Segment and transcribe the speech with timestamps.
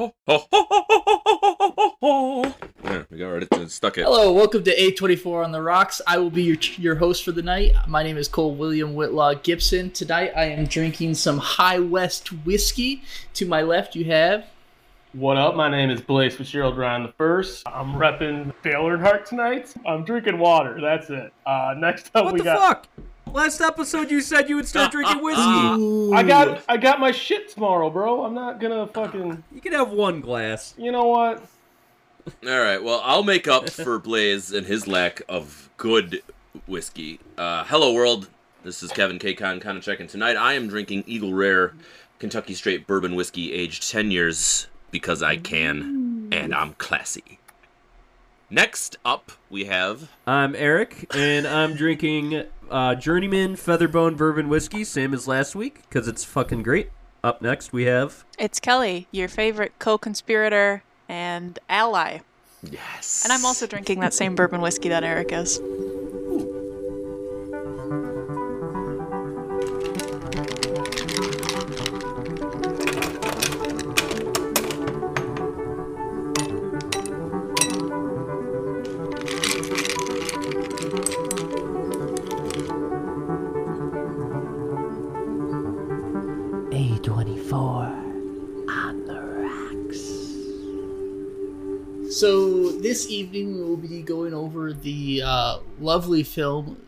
[0.00, 2.54] ho, ho, ho, ho, ho, ho, ho, ho.
[2.84, 4.04] Yeah, we got right stuck it.
[4.04, 6.00] Hello, welcome to A24 on the Rocks.
[6.06, 7.72] I will be your, your host for the night.
[7.86, 9.90] My name is Cole William Whitlaw Gibson.
[9.90, 13.02] Tonight I am drinking some High West whiskey.
[13.34, 14.46] To my left, you have.
[15.12, 15.54] What up?
[15.54, 17.64] My name is Blaze Fitzgerald Ryan the First.
[17.68, 19.74] I'm repping Dale Earnhardt tonight.
[19.86, 20.80] I'm drinking water.
[20.80, 21.30] That's it.
[21.44, 22.58] Uh, next up, What we the got.
[22.58, 22.88] fuck?
[23.32, 26.12] Last episode you said you would start drinking whiskey.
[26.14, 28.24] I got I got my shit tomorrow, bro.
[28.24, 29.42] I'm not gonna fucking.
[29.52, 30.74] You can have one glass.
[30.76, 31.42] You know what?
[32.46, 36.22] All right, well, I'll make up for Blaze and his lack of good
[36.66, 37.18] whiskey.
[37.38, 38.28] Uh, hello, world.
[38.62, 39.32] This is Kevin K.
[39.32, 41.72] Con Konachek, and tonight I am drinking Eagle Rare
[42.18, 47.39] Kentucky Straight Bourbon Whiskey aged 10 years because I can, and I'm classy.
[48.52, 50.10] Next up, we have.
[50.26, 56.08] I'm Eric, and I'm drinking uh, Journeyman Featherbone Bourbon Whiskey, same as last week, because
[56.08, 56.90] it's fucking great.
[57.22, 58.24] Up next, we have.
[58.40, 62.22] It's Kelly, your favorite co conspirator and ally.
[62.68, 63.22] Yes.
[63.22, 65.60] And I'm also drinking that same bourbon whiskey that Eric is.
[92.20, 96.86] So, this evening we will be going over the uh, lovely film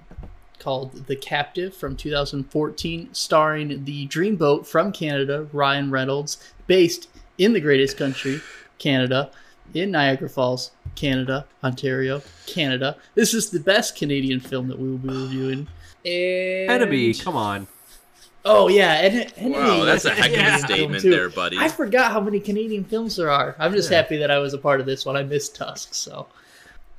[0.58, 7.60] called The Captive from 2014, starring the dreamboat from Canada, Ryan Reynolds, based in the
[7.60, 8.42] greatest country,
[8.76, 9.30] Canada,
[9.72, 12.98] in Niagara Falls, Canada, Ontario, Canada.
[13.14, 15.66] This is the best Canadian film that we will be reviewing.
[16.04, 16.70] And...
[16.70, 17.66] Enemy, come on.
[18.44, 20.56] Oh yeah, and, and Wow, that's a heck of Yeah.
[20.56, 21.58] a statement there, buddy.
[21.58, 23.54] I forgot how many Canadian films there are.
[23.58, 23.98] I'm just Yeah.
[23.98, 25.16] happy that I was a part of this one.
[25.16, 26.26] I missed Tusk, so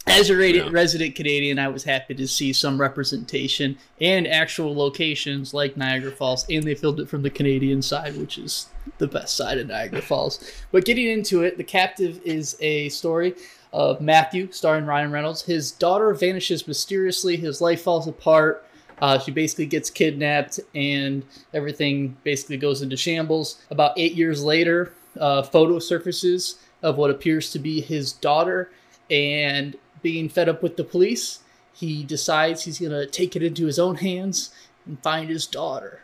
[0.07, 0.69] as a radi- Yeah.
[0.71, 6.45] resident Canadian, I was happy to see some representation and actual locations like Niagara Falls,
[6.49, 8.67] and they filmed it from the Canadian side, which is
[8.97, 10.39] the best side of Niagara Falls.
[10.71, 13.35] But getting into it, The Captive is a story
[13.71, 15.41] of Matthew, starring Ryan Reynolds.
[15.43, 17.37] His daughter vanishes mysteriously.
[17.37, 18.65] His life falls apart.
[19.01, 23.61] Uh, she basically gets kidnapped, and everything basically goes into shambles.
[23.69, 28.71] About eight years later, uh, photo surfaces of what appears to be his daughter,
[29.09, 31.39] and being fed up with the police,
[31.73, 34.51] he decides he's gonna take it into his own hands
[34.85, 36.01] and find his daughter.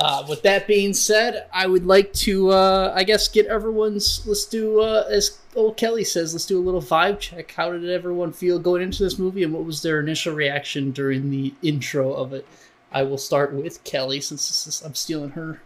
[0.00, 4.26] Uh, with that being said, I would like to, uh, I guess, get everyone's.
[4.26, 7.52] Let's do, uh, as old Kelly says, let's do a little vibe check.
[7.52, 11.30] How did everyone feel going into this movie, and what was their initial reaction during
[11.30, 12.46] the intro of it?
[12.90, 15.60] I will start with Kelly, since is, I'm stealing her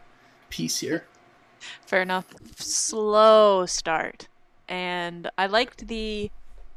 [0.50, 1.04] piece here.
[1.86, 2.26] Fair enough.
[2.56, 4.28] Slow start.
[4.68, 6.30] And I liked the.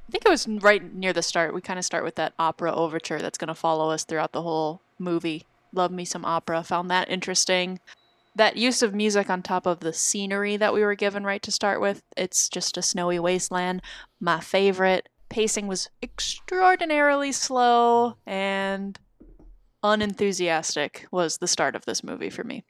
[0.08, 1.54] I think it was right near the start.
[1.54, 4.42] We kind of start with that opera overture that's going to follow us throughout the
[4.42, 5.46] whole movie.
[5.74, 6.64] Love me some opera.
[6.64, 7.80] Found that interesting.
[8.36, 11.52] That use of music on top of the scenery that we were given right to
[11.52, 12.02] start with.
[12.16, 13.82] It's just a snowy wasteland.
[14.20, 15.10] My favorite.
[15.30, 19.00] Pacing was extraordinarily slow and
[19.82, 22.66] unenthusiastic was the start of this movie for me.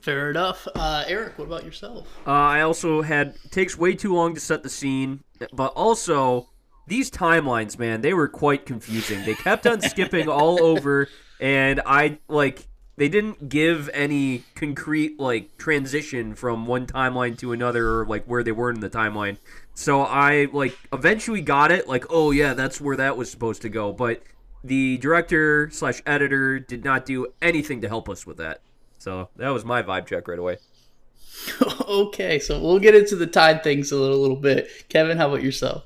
[0.00, 0.66] Fair enough.
[0.74, 2.08] Uh, Eric, what about yourself?
[2.26, 6.48] Uh, I also had takes way too long to set the scene, but also
[6.86, 9.24] these timelines, man, they were quite confusing.
[9.24, 11.08] They kept on skipping all over,
[11.44, 12.66] and I like
[12.96, 18.42] they didn't give any concrete like transition from one timeline to another, or like where
[18.42, 19.36] they were in the timeline.
[19.74, 23.68] So I like eventually got it, like oh yeah, that's where that was supposed to
[23.68, 24.22] go, but
[24.64, 28.62] the director slash editor did not do anything to help us with that.
[28.96, 30.56] So that was my vibe check right away.
[31.86, 34.70] okay, so we'll get into the time things a little, little bit.
[34.88, 35.84] Kevin, how about yourself?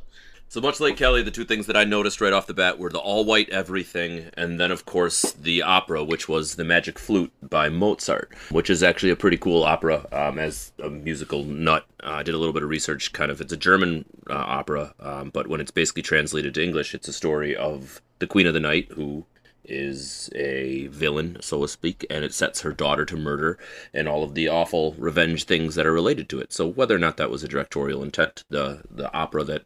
[0.50, 2.88] So much like Kelly, the two things that I noticed right off the bat were
[2.88, 7.30] the all white everything, and then of course the opera, which was the Magic Flute
[7.42, 10.06] by Mozart, which is actually a pretty cool opera.
[10.10, 13.12] Um, as a musical nut, uh, I did a little bit of research.
[13.12, 16.94] Kind of, it's a German uh, opera, um, but when it's basically translated to English,
[16.94, 19.26] it's a story of the Queen of the Night who
[19.64, 23.58] is a villain, so to speak, and it sets her daughter to murder
[23.92, 26.54] and all of the awful revenge things that are related to it.
[26.54, 29.64] So whether or not that was a directorial intent, the the opera that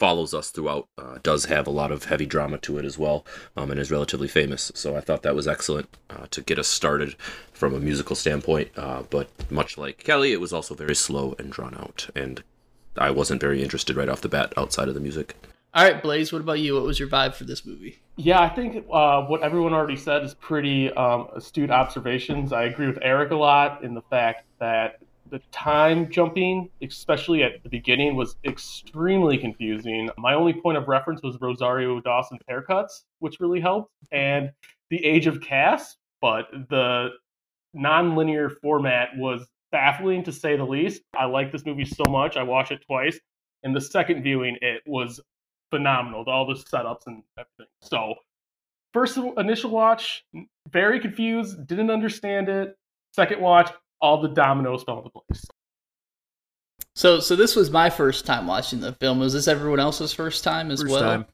[0.00, 3.24] follows us throughout uh, does have a lot of heavy drama to it as well
[3.56, 6.66] um, and is relatively famous so i thought that was excellent uh, to get us
[6.66, 7.14] started
[7.52, 11.52] from a musical standpoint uh, but much like kelly it was also very slow and
[11.52, 12.42] drawn out and
[12.96, 15.36] i wasn't very interested right off the bat outside of the music
[15.72, 16.74] All right, Blaze, what about you?
[16.74, 18.00] What was your vibe for this movie?
[18.16, 22.52] Yeah, I think uh, what everyone already said is pretty um, astute observations.
[22.52, 24.98] I agree with Eric a lot in the fact that
[25.30, 30.10] the time jumping, especially at the beginning, was extremely confusing.
[30.18, 34.50] My only point of reference was Rosario Dawson's haircuts, which really helped, and
[34.90, 37.10] the age of Cass, but the
[37.72, 41.02] non-linear format was baffling to say the least.
[41.16, 42.36] I like this movie so much.
[42.36, 43.18] I watched it twice.
[43.62, 45.20] In the second viewing, it was
[45.70, 46.24] phenomenal.
[46.26, 47.70] All the setups and everything.
[47.82, 48.14] So,
[48.92, 50.24] first initial watch,
[50.70, 52.74] very confused, didn't understand it.
[53.12, 55.44] Second watch, all the dominoes fell into place.
[56.94, 59.20] So, so this was my first time watching the film.
[59.20, 61.02] Was this everyone else's first time as First well?
[61.02, 61.26] time.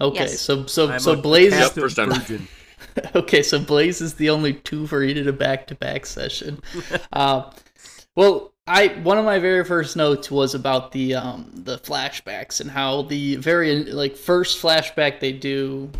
[0.00, 0.40] Okay, Yes.
[0.40, 1.52] so so I'm so a Blaze.
[1.52, 2.48] Yep, captive first time.
[3.14, 6.60] okay, so Blaze is the only two for he did a back to back session.
[7.12, 7.50] uh,
[8.16, 12.70] well, I one of my very first notes was about the um the flashbacks and
[12.70, 15.90] how the very like first flashback they do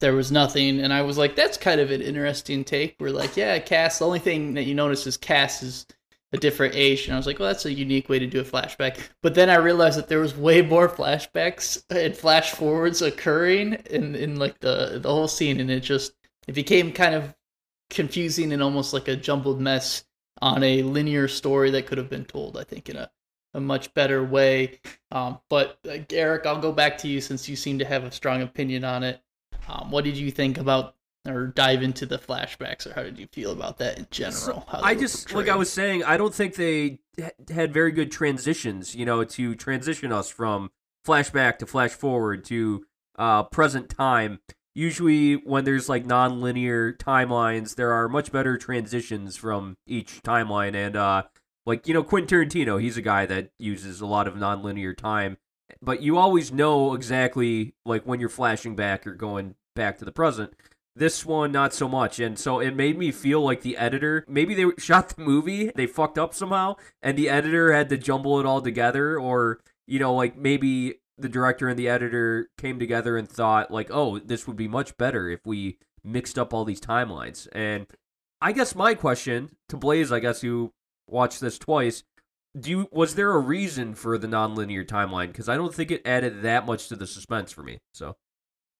[0.00, 2.96] there was nothing and I was like that's kind of an interesting take.
[3.00, 5.86] We're like, yeah, Cass, the only thing that you notice is Cass is
[6.32, 8.44] a different age and I was like, well that's a unique way to do a
[8.44, 8.98] flashback.
[9.22, 14.14] But then I realized that there was way more flashbacks and flash forwards occurring in
[14.14, 16.12] in like the the whole scene and it just
[16.48, 17.34] it became kind of
[17.90, 20.04] confusing and almost like a jumbled mess
[20.42, 23.10] on a linear story that could have been told, I think, in a,
[23.54, 24.80] a much better way.
[25.10, 28.12] Um, but uh, Eric, I'll go back to you since you seem to have a
[28.12, 29.20] strong opinion on it.
[29.68, 30.94] Um, what did you think about
[31.26, 34.66] or dive into the flashbacks, or how did you feel about that in general?
[34.70, 37.00] I just like I was saying, I don't think they
[37.50, 38.94] had very good transitions.
[38.94, 40.70] You know, to transition us from
[41.06, 42.84] flashback to flash forward to
[43.18, 44.40] uh, present time.
[44.74, 50.74] Usually, when there's like non-linear timelines, there are much better transitions from each timeline.
[50.74, 51.22] And uh,
[51.64, 55.38] like you know, Quentin Tarantino, he's a guy that uses a lot of non-linear time.
[55.82, 60.12] But you always know exactly like when you're flashing back or going back to the
[60.12, 60.54] present.
[60.96, 62.20] This one, not so much.
[62.20, 65.86] And so it made me feel like the editor, maybe they shot the movie, they
[65.86, 69.18] fucked up somehow, and the editor had to jumble it all together.
[69.18, 73.90] Or, you know, like maybe the director and the editor came together and thought, like,
[73.90, 77.48] oh, this would be much better if we mixed up all these timelines.
[77.52, 77.86] And
[78.40, 80.72] I guess my question to Blaze, I guess, who
[81.08, 82.04] watched this twice,
[82.58, 85.28] do you, was there a reason for the nonlinear timeline?
[85.28, 87.78] Because I don't think it added that much to the suspense for me.
[87.92, 88.16] So.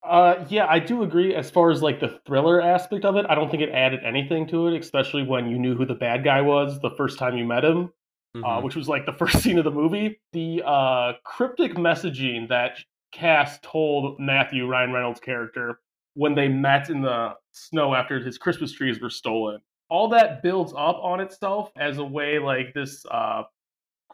[0.02, 1.34] Uh, yeah, I do agree.
[1.34, 4.46] As far as like the thriller aspect of it, I don't think it added anything
[4.48, 7.44] to it, especially when you knew who the bad guy was the first time you
[7.44, 7.90] met him,
[8.36, 8.62] uh, mhm.
[8.62, 10.20] which was like the first scene of the movie.
[10.32, 12.78] The uh, cryptic messaging that
[13.12, 15.80] Cass told Matthew Ryan Reynolds' character
[16.12, 19.58] when they met in the snow after his Christmas trees were stolen.
[19.88, 23.44] All that builds up on itself as a way like this uh,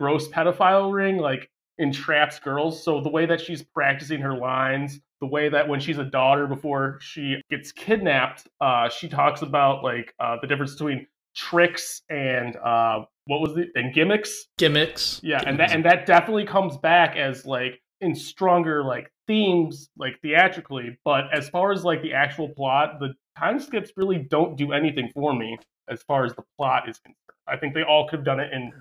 [0.01, 2.83] gross pedophile ring like entraps girls.
[2.83, 6.47] So the way that she's practicing her lines, the way that when she's a daughter
[6.47, 11.07] before she gets kidnapped, uh, she talks about like uh, the difference between
[11.37, 14.47] tricks and uh, what was it and gimmicks.
[14.57, 15.21] gimmicks.
[15.23, 20.19] Yeah, and that and that definitely comes back as like in stronger like themes like
[20.23, 20.99] theatrically.
[21.05, 25.11] But as far as like the actual plot, the time skips really don't do anything
[25.13, 25.59] for me
[25.91, 27.17] as far as the plot is concerned.
[27.47, 28.73] I think they all could have done it in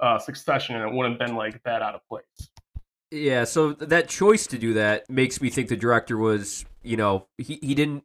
[0.00, 2.50] uh, succession, and it wouldn't have been like that out of place.
[3.10, 7.28] Yeah, so that choice to do that makes me think the director was, you know,
[7.38, 8.04] he, he didn't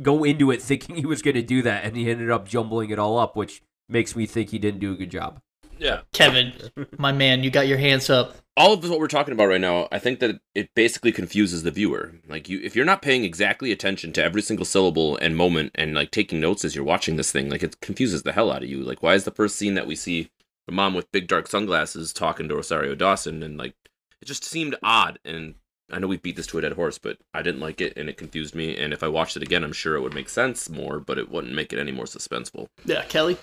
[0.00, 2.90] go into it thinking he was going to do that, and he ended up jumbling
[2.90, 5.40] it all up, which makes me think he didn't do a good job.
[5.78, 6.02] Yeah.
[6.12, 6.52] Kevin,
[6.96, 8.36] my man, you got your hands up.
[8.56, 11.72] all of what we're talking about right now, I think that it basically confuses the
[11.72, 12.12] viewer.
[12.28, 15.94] Like you, if you're not paying exactly attention to every single syllable and moment, and
[15.94, 18.68] like taking notes as you're watching this thing, like it confuses the hell out of
[18.68, 18.82] you.
[18.82, 20.30] Like, why is the first scene that we see
[20.68, 23.74] a mom with big dark sunglasses talking to Rosario Dawson, and like
[24.20, 25.18] it just seemed odd.
[25.24, 25.54] And
[25.90, 28.08] I know we beat this to a dead horse, but I didn't like it, and
[28.08, 28.76] it confused me.
[28.76, 31.30] And if I watched it again, I'm sure it would make sense more, but it
[31.30, 32.68] wouldn't make it any more suspenseful.
[32.84, 33.36] Yeah, Kelly.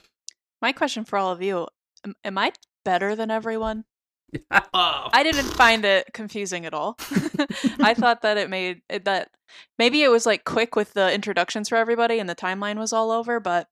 [0.61, 1.67] My question for all of you:
[2.05, 2.51] am, am I
[2.85, 3.85] better than everyone?
[4.51, 6.97] Oh, I didn't find it confusing at all.
[7.79, 9.31] I thought that it made it, that
[9.79, 13.09] maybe it was like quick with the introductions for everybody and the timeline was all
[13.09, 13.67] over, but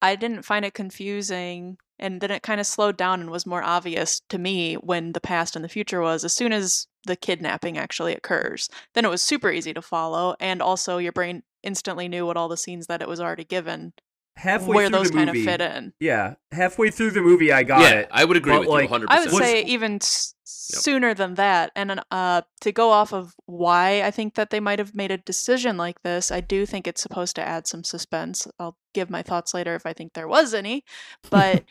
[0.00, 1.78] I didn't find it confusing.
[1.98, 5.20] And then it kind of slowed down and was more obvious to me when the
[5.20, 8.68] past and the future was as soon as the kidnapping actually occurs.
[8.94, 12.48] Then it was super easy to follow, and also your brain instantly knew what all
[12.48, 13.92] the scenes that it was already given,
[14.36, 15.92] Halfway where through those the kind of movie, fit in.
[16.00, 18.08] yeah, halfway through the movie, I got yeah, it.
[18.10, 19.10] I would agree But, with like, you 100.
[19.10, 21.70] I would say even s- sooner than that.
[21.76, 25.18] And uh, to go off of why I think that they might have made a
[25.18, 28.48] decision like this, I do think it's supposed to add some suspense.
[28.58, 30.84] I'll give my thoughts later if I think there was any.
[31.30, 31.64] But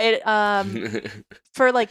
[0.00, 1.00] it um
[1.54, 1.90] for like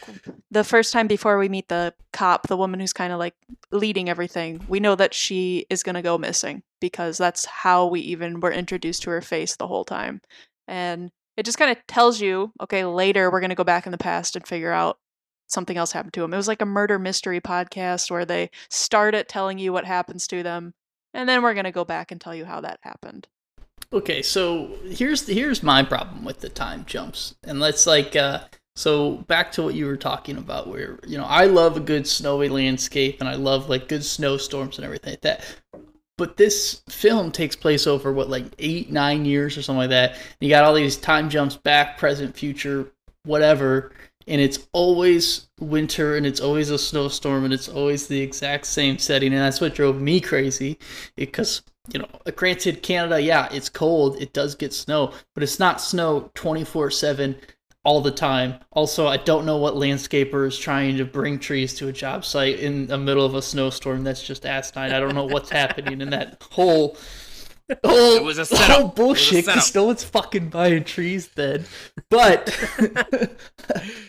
[0.50, 3.34] the first time before we meet the cop, the woman who's kind of like
[3.70, 8.00] leading everything, we know that she is going to go missing because that's how we
[8.00, 10.20] even were introduced to her face the whole time.
[10.66, 13.92] And it just kind of tells you, okay, later we're going to go back in
[13.92, 14.98] the past and figure out
[15.46, 16.32] something else happened to him.
[16.32, 20.26] It was like a murder mystery podcast where they start at telling you what happens
[20.28, 20.74] to them,
[21.12, 23.26] and then we're going to go back and tell you how that happened.
[23.92, 28.44] Okay, so here's here's my problem with the time jumps, and let's like uh,
[28.76, 32.06] so back to what you were talking about, where you know I love a good
[32.06, 35.44] snowy landscape, and I love like good snowstorms and everything like that.
[36.16, 40.16] But this film takes place over what like eight nine years or something like that.
[40.40, 42.92] You got all these time jumps back, present, future,
[43.24, 43.90] whatever,
[44.28, 48.98] and it's always winter and it's always a snowstorm and it's always the exact same
[48.98, 50.78] setting and that's what drove me crazy
[51.16, 55.80] because you know granted canada yeah it's cold it does get snow but it's not
[55.80, 57.36] snow 24-7
[57.84, 61.88] all the time also i don't know what landscaper is trying to bring trees to
[61.88, 65.24] a job site in the middle of a snowstorm that's just asinine i don't know
[65.24, 66.96] what's happening in that whole
[67.84, 68.80] whole, It was a whole setup.
[68.80, 71.64] A bullshit because no one's fucking buying trees then
[72.10, 72.54] but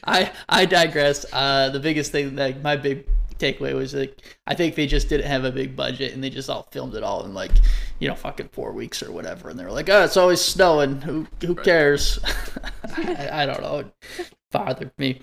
[0.03, 1.25] I I digress.
[1.31, 3.07] Uh, the biggest thing, like my big
[3.41, 6.49] takeaway was like I think they just didn't have a big budget and they just
[6.49, 7.51] all filmed it all in like
[7.99, 9.49] you know fucking four weeks or whatever.
[9.49, 11.01] And they were like, oh, it's always snowing.
[11.01, 12.19] Who who cares?
[12.97, 13.79] I, I don't know.
[13.79, 15.21] It bothered me.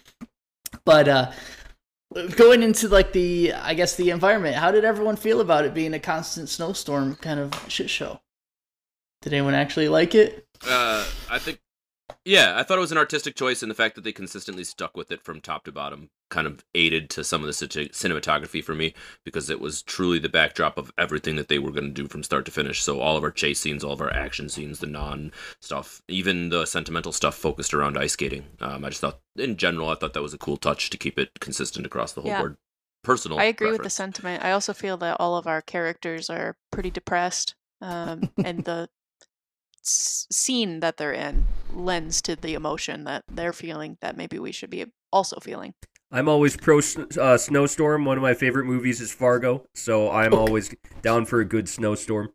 [0.84, 1.32] But uh,
[2.36, 5.94] going into like the I guess the environment, how did everyone feel about it being
[5.94, 8.20] a constant snowstorm kind of shit show?
[9.22, 10.46] Did anyone actually like it?
[10.66, 11.60] Uh, I think,
[12.28, 14.94] yeah, I thought it was an artistic choice, and the fact that they consistently stuck
[14.94, 18.74] with it from top to bottom kind of aided to some of the cinematography for
[18.74, 18.92] me
[19.24, 22.22] because it was truly the backdrop of everything that they were going to do from
[22.22, 22.82] start to finish.
[22.82, 26.50] So all of our chase scenes, all of our action scenes, the non stuff, even
[26.50, 28.44] the sentimental stuff focused around ice skating.
[28.60, 31.18] Um, I just thought, in general, I thought that was a cool touch to keep
[31.18, 32.40] it consistent across the whole Yeah.
[32.40, 32.56] board.
[33.04, 33.38] Personal.
[33.38, 34.44] I agree with the sentiment.
[34.44, 38.90] I also feel that all of our characters are pretty depressed, um, and the
[39.88, 44.70] scene that they're in lends to the emotion that they're feeling that maybe we should
[44.70, 45.74] be also feeling.
[46.10, 48.04] I'm always pro uh, snowstorm.
[48.06, 50.36] One of my favorite movies is Fargo, so I'm Okay.
[50.40, 52.30] always down for a good snowstorm.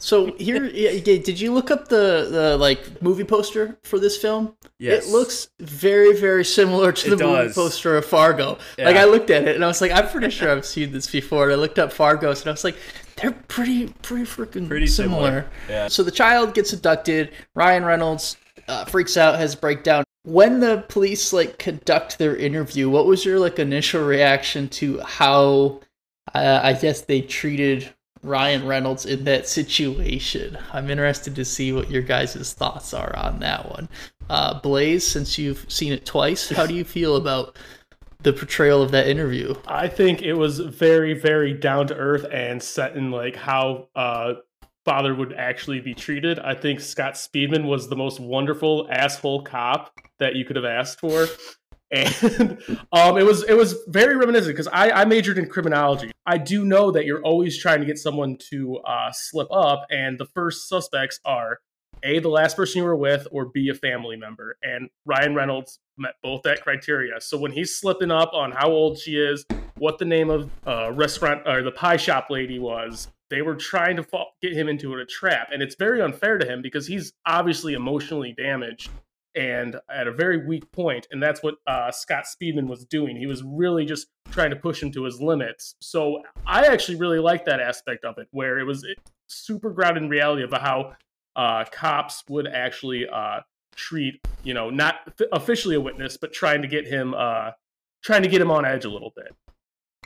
[0.00, 4.16] So here, yeah, yeah, did you look up the the like movie poster for this
[4.16, 4.54] film?
[4.78, 5.06] Yes.
[5.06, 8.58] It looks very very similar to the movie poster of Fargo.
[8.78, 11.10] Like I looked at it and I was like, I'm pretty sure I've seen this
[11.10, 11.44] before.
[11.44, 12.76] And I looked up Fargo and I was like,
[13.16, 15.20] they're pretty pretty freaking Pretty similar.
[15.22, 15.46] similar.
[15.68, 15.88] Yeah.
[15.88, 17.32] So the child gets abducted.
[17.54, 18.36] Ryan Reynolds
[18.68, 20.04] uh, freaks out, has a breakdown.
[20.24, 25.80] When the police like conduct their interview, what was your like initial reaction to how
[26.34, 27.92] uh, I guess they treated
[28.22, 30.56] Ryan Reynolds in that situation?
[30.72, 33.88] I'm interested to see what your guys' thoughts are on that one.
[34.30, 37.58] Uh, Blaze, since you've seen it twice, how do you feel about
[38.24, 39.54] the portrayal of that interview?
[39.66, 44.34] I think it was very, very down to earth and set in like how uh
[44.84, 46.38] father would actually be treated.
[46.38, 51.00] I think Scott Speedman was the most wonderful asshole cop that you could have asked
[51.00, 51.26] for.
[51.90, 52.58] And
[52.92, 56.10] um, it was it was very reminiscent because I, I majored in criminology.
[56.26, 60.18] I do know that you're always trying to get someone to uh, slip up, and
[60.18, 61.60] the first suspects are
[62.04, 64.56] a the last person you were with, or b a family member.
[64.62, 67.20] And Ryan Reynolds met both that criteria.
[67.20, 69.44] So when he's slipping up on how old she is,
[69.78, 73.96] what the name of uh, restaurant or the pie shop lady was, they were trying
[73.96, 77.12] to fall, get him into a trap, and it's very unfair to him because he's
[77.26, 78.90] obviously emotionally damaged
[79.34, 83.16] and at a very weak point, and that's what uh, Scott Speedman was doing.
[83.16, 85.74] He was really just trying to push him to his limits.
[85.80, 88.86] So I actually really like that aspect of it, where it was
[89.26, 90.92] super grounded in reality about how
[91.36, 93.40] uh, cops would actually uh,
[93.74, 94.96] treat, you know, not
[95.32, 97.50] officially a witness, but trying to get him, uh,
[98.02, 99.34] trying to get him on edge a little bit.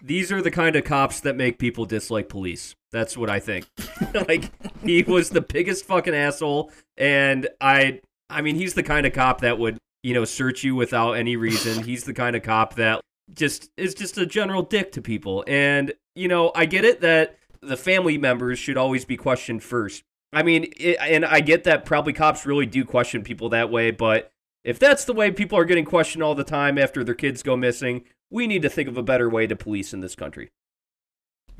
[0.02, 2.76] These are the kind of cops that make people dislike police.
[2.92, 3.66] That's what I think.
[4.28, 4.50] like
[4.82, 9.40] he was the biggest fucking asshole, and I, I mean, he's the kind of cop
[9.40, 11.82] that would, you know, search you without any reason.
[11.84, 13.00] He's the kind of cop that
[13.34, 15.44] just is just a general dick to people.
[15.46, 20.04] And you know, I get it that the family members should always be questioned first.
[20.32, 23.90] I mean, it, and I get that probably cops really do question people that way,
[23.90, 24.30] but
[24.64, 27.56] if that's the way people are getting questioned all the time after their kids go
[27.56, 30.50] missing, we need to think of a better way to police in this country.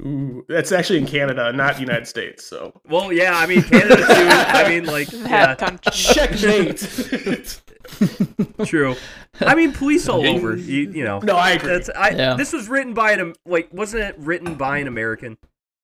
[0.00, 2.44] Ooh, that's actually in Canada, not the United States.
[2.44, 4.04] So Well, yeah, I mean Canada too.
[4.06, 7.60] I mean, like, That yeah, checkmate.
[8.64, 8.94] true.
[9.40, 10.56] I mean, police all over.
[10.56, 11.70] You, you know, no, I agree.
[11.70, 12.10] that's I.
[12.10, 12.34] Yeah.
[12.34, 15.36] This was written by an like, wasn't it written by an American?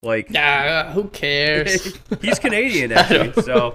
[0.05, 1.97] Like, Nah, who cares?
[2.21, 3.73] he's Canadian actually, so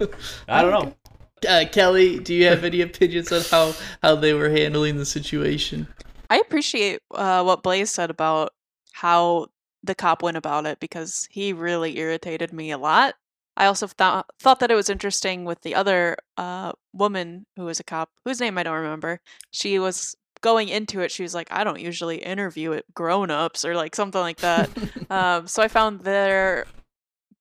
[0.47, 1.49] I don't know.
[1.49, 5.87] uh, Kelly, do you have any opinions on how how they were handling the situation?
[6.29, 8.53] I appreciate uh, what Blaze said about
[8.91, 9.47] how
[9.83, 13.15] the cop went about it because he really irritated me a lot.
[13.57, 17.79] I also thought thought that it was interesting with the other uh, woman who was
[17.79, 19.19] a cop, whose name I don't remember.
[19.51, 21.11] She was going into it.
[21.11, 24.69] She was like, "I don't usually interview it grown ups or like something like that."
[25.09, 26.65] um, so I found their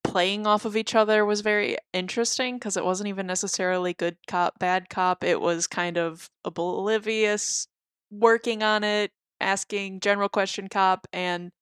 [0.05, 4.59] playing off of each other was very interesting because it wasn't even necessarily good cop,
[4.59, 5.23] bad cop.
[5.23, 7.69] It was kind of oblivious,
[8.11, 11.53] working on it, asking general question cop, and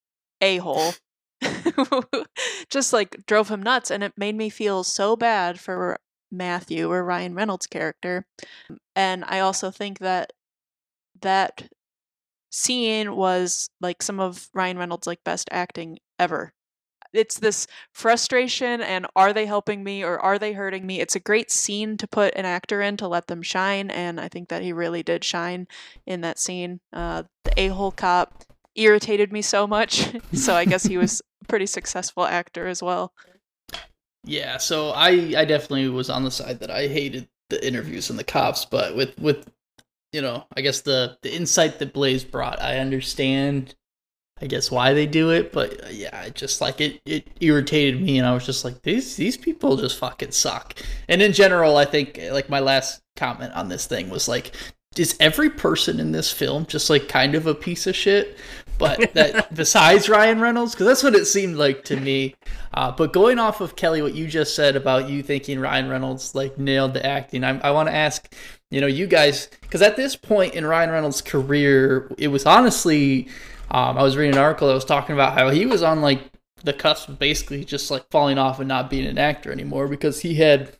[0.41, 0.93] a hole.
[2.69, 5.99] just like drove him nuts and it made me feel so bad for
[6.31, 8.25] Matthew or Ryan Reynolds' character.
[8.95, 10.33] And I also think that
[11.21, 11.69] that
[12.49, 16.53] scene was like some of Ryan Reynolds' like best acting ever.
[17.13, 20.99] It's this frustration and are they helping me or are they hurting me?
[20.99, 24.27] It's a great scene to put an actor in to let them shine, and I
[24.27, 25.67] think that he really did shine
[26.05, 26.79] in that scene.
[26.91, 28.43] Uh, the a hole cop
[28.75, 33.13] irritated me so much, so I guess he was a pretty successful actor as well.
[34.25, 38.19] Yeah, so I I definitely was on the side that I hated the interviews and
[38.19, 39.49] the cops, but with with
[40.11, 43.75] you know, I guess the the insight that Blaze brought, I understand
[44.39, 48.01] I guess why they do it, but uh, yeah, it just like it it irritated
[48.01, 50.79] me and I was just like these these people just fucking suck.
[51.07, 54.51] And in general, I think like my last comment on this thing was like
[54.95, 58.37] is every person in this film just like kind of a piece of shit?
[58.77, 62.35] But that besides Ryan Reynolds, because that's what it seemed like to me.
[62.73, 66.35] Uh, but going off of Kelly, what you just said about you thinking Ryan Reynolds
[66.35, 68.33] like nailed the acting, I, I want to ask,
[68.69, 73.27] you know, you guys, because at this point in Ryan Reynolds' career, it was honestly,
[73.71, 76.21] um, I was reading an article that was talking about how he was on like
[76.63, 80.21] the cusp of basically just like falling off and not being an actor anymore because
[80.21, 80.75] he had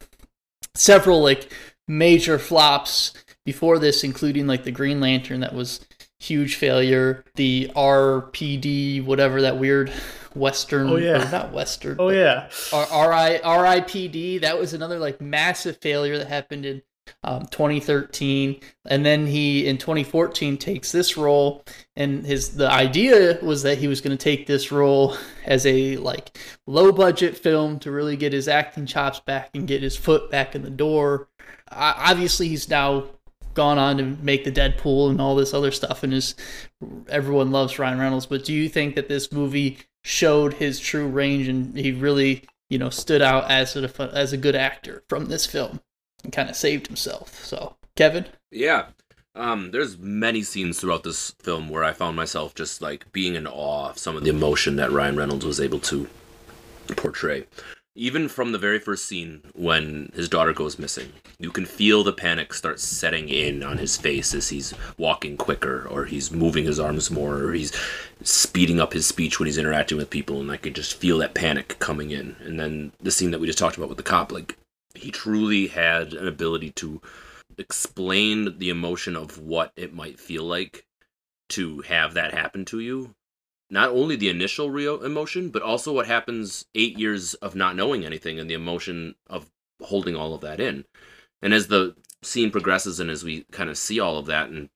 [0.75, 1.51] several like
[1.87, 3.13] major flops
[3.45, 5.85] before this, including like the Green Lantern that was
[6.19, 9.91] huge failure, the RPD whatever that weird
[10.36, 11.27] Western, Oh, yeah.
[11.27, 14.41] or not Western, Oh yeah, RI RIPD.
[14.41, 16.81] That was another like massive failure that happened in
[17.24, 21.63] um, 2013, and then he in 2014 takes this role,
[21.95, 25.95] and his the idea was that he was going to take this role as a
[25.97, 30.30] like low budget film to really get his acting chops back and get his foot
[30.30, 31.30] back in the door.
[31.71, 33.06] Uh, obviously, he's now
[33.58, 36.36] gone on to make the Deadpool and all this other stuff, and is
[37.10, 38.28] everyone loves Ryan Reynolds.
[38.28, 42.78] But do you think that this movie showed his true range and he really, you
[42.78, 45.82] know, stood out as a as a good actor from this film
[46.24, 47.43] and kind of saved himself?
[47.43, 48.86] So, Kevin, Yeah.
[49.36, 53.46] Um, there's many scenes throughout this film where I found myself just like being in
[53.46, 56.08] awe of some of the emotion that Ryan Reynolds was able to
[56.96, 57.46] portray.
[57.99, 62.13] Even from the very first scene when his daughter goes missing, you can feel the
[62.13, 66.79] panic start setting in on his face as he's walking quicker, or he's moving his
[66.79, 67.73] arms more, or he's
[68.21, 71.33] speeding up his speech when he's interacting with people, and I could just feel that
[71.33, 72.36] panic coming in.
[72.39, 74.55] And then the scene that we just talked about with the cop, like
[74.93, 77.01] he truly had an ability to
[77.57, 80.86] explain the emotion of what it might feel like
[81.49, 83.15] to have that happen to you
[83.69, 88.06] not only the initial real emotion but also what happens eight years of not knowing
[88.06, 89.49] anything and the emotion of
[89.82, 90.86] holding all of that in.
[91.41, 94.69] And as the scene progresses and as we kind of see all of that and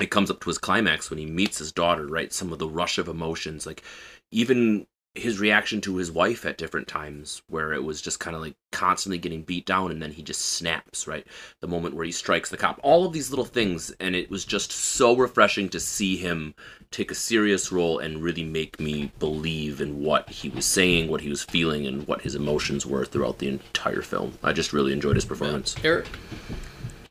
[0.00, 2.32] it comes up to his climax when he meets his daughter right?
[2.32, 3.82] Some of the rush of emotions like
[4.30, 8.42] even his reaction to his wife at different times where it was just kind of
[8.42, 11.26] like constantly getting beat down and then he just snaps right?
[11.60, 12.78] The moment where he strikes the cop.
[12.82, 16.54] All of these little things and it was just so refreshing to see him
[16.90, 21.20] take a serious role and really make me believe in what he was saying what
[21.20, 24.38] he was feeling and what his emotions were throughout the entire film.
[24.42, 25.74] I just really enjoyed his performance.
[25.82, 26.06] Eric.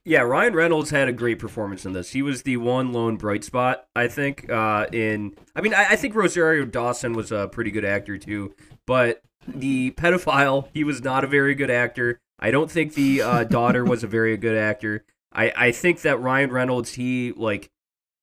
[0.07, 2.11] Yeah, Ryan Reynolds had a great performance in this.
[2.11, 4.49] He was the one lone bright spot, I think.
[4.49, 8.55] Uh, in, I mean, I, I think Rosario Dawson was a pretty good actor too,
[8.85, 12.21] but the pedophile, he was not a very good actor.
[12.39, 15.03] I don't think the uh, daughter was a very good actor.
[15.33, 17.69] I, I think that Ryan Reynolds, he like,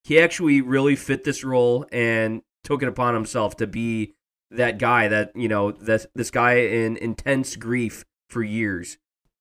[0.04, 4.14] he actually really fit this role and took it upon himself to be
[4.50, 8.96] that guy that you know that this guy in intense grief for years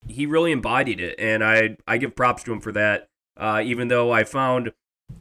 [0.07, 3.07] he really embodied it, and I I give props to him for that.
[3.37, 4.73] Uh, even though I found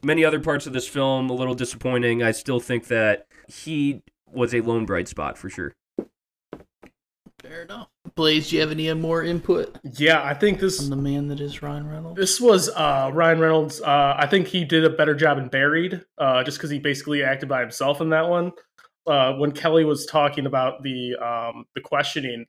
[0.03, 4.53] many other parts of this film a little disappointing, I still think that he was
[4.53, 5.73] a lone bright spot for sure.
[7.41, 7.89] Fair enough.
[8.15, 10.23] Blaze, do you have any more input yeah.
[10.23, 12.17] I think this is the man that is Ryan Reynolds?
[12.17, 13.81] This was uh, Ryan Reynolds.
[13.81, 17.23] Uh, I think he did a better job in Buried, uh, just because he basically
[17.23, 18.51] acted by himself in that one.
[19.05, 22.45] Uh, when Kelly was talking about the um, the questioning,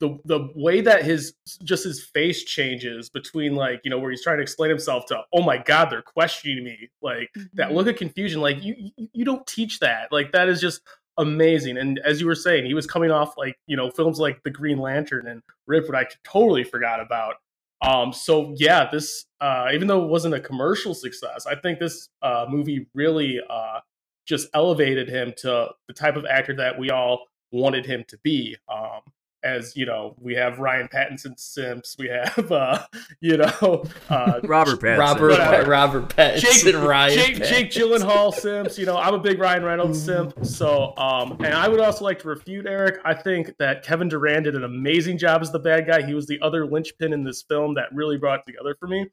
[0.00, 4.22] the the way that his just his face changes between like you know where he's
[4.22, 7.96] trying to explain himself to oh my god they're questioning me like that look of
[7.96, 10.80] confusion like you you, you don't teach that like that is just
[11.18, 11.78] amazing.
[11.78, 14.50] And as you were saying, he was coming off like you know films like The
[14.50, 17.36] Green Lantern and Rip, what I totally forgot about.
[17.82, 22.08] Um, so yeah, this uh, even though it wasn't a commercial success, I think this
[22.22, 23.80] uh, movie really uh,
[24.26, 28.56] just elevated him to the type of actor that we all wanted him to be.
[28.72, 29.00] Um,
[29.44, 32.84] as you know, we have Ryan Pattinson Simps, we have uh,
[33.20, 34.98] you know uh, Robert Pattinson.
[34.98, 35.70] Robert Whatever.
[35.70, 37.48] Robert Pattinson, Jake, Ryan Jake, Pattinson.
[37.48, 38.78] Jake Gyllenhaal simps.
[38.78, 40.34] You know, I'm a big Ryan Reynolds simp.
[40.44, 43.00] So, um, and I would also like to refute Eric.
[43.04, 46.02] I think that Kevin Durand did an amazing job as the bad guy.
[46.02, 49.06] He was the other linchpin in this film that really brought it together for me.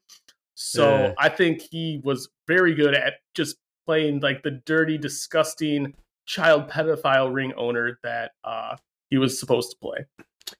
[0.54, 1.14] So Yeah.
[1.18, 5.94] I think he was very good at just playing like the dirty, disgusting
[6.26, 8.76] child pedophile ring owner that uh,
[9.12, 10.06] he was supposed to play.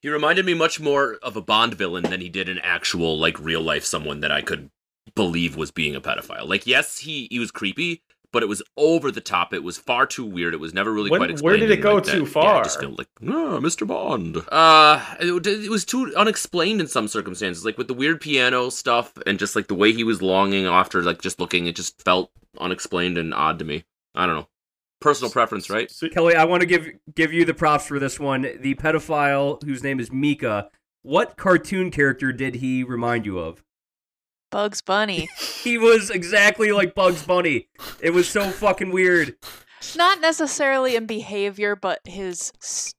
[0.03, 3.39] He reminded me much more of a Bond villain than he did an actual like
[3.41, 4.69] real life someone that I could
[5.15, 6.47] believe was being a pedophile.
[6.47, 9.53] Like yes, he he was creepy, but it was over the top.
[9.55, 10.53] It was far too weird.
[10.55, 11.61] It was never really When- quite explained.
[11.61, 12.61] where did it go like that- too Yeah, far?
[12.61, 13.87] it just felt like oh, Mr.
[13.87, 14.37] Bond.
[14.51, 17.65] Uh, it, it was too unexplained in some circumstances.
[17.65, 21.03] Like with the weird piano stuff and just like the way he was longing after
[21.03, 23.85] like just looking, it just felt unexplained and odd to me.
[24.15, 24.49] I don't know.
[25.03, 25.91] Personal preference, right?
[25.91, 28.43] So- Kelly, I want to give give you the props for this one.
[28.61, 30.69] The pedophile whose name is Mika.
[31.03, 33.63] What cartoon character did he remind you of?
[34.51, 35.29] Bugs Bunny.
[35.63, 37.69] He was exactly like Bugs Bunny.
[38.01, 39.37] It was so fucking weird.
[39.97, 42.53] Not necessarily in behavior, but his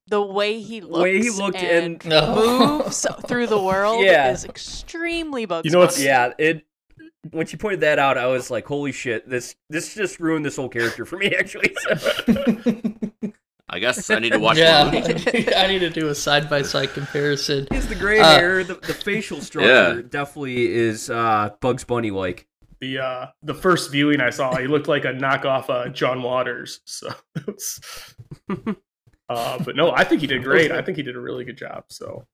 [0.08, 2.80] the way he looks, way he looked and and No.
[2.84, 4.32] moves through the world Yeah.
[4.32, 6.06] is extremely Bugs You know what's- Bunny.
[6.08, 6.66] yeah, it.
[7.31, 9.29] When she pointed that out, I was like, "Holy shit!
[9.29, 11.73] This this just ruined this whole character for me." Actually,
[13.69, 15.01] I guess I need to watch yeah, more.
[15.55, 17.67] I need to do a side by side comparison.
[17.71, 20.01] It's the gray Uh, hair, the, the facial structure Yeah.
[20.07, 22.45] definitely is uh, Bugs Bunny like.
[22.81, 26.81] the uh the first viewing I saw, he looked like a knockoff uh, John Waters.
[26.86, 27.09] So,
[29.29, 30.71] uh, but no, I think he did great.
[30.71, 31.86] I think he did a really good job.
[31.88, 32.25] So,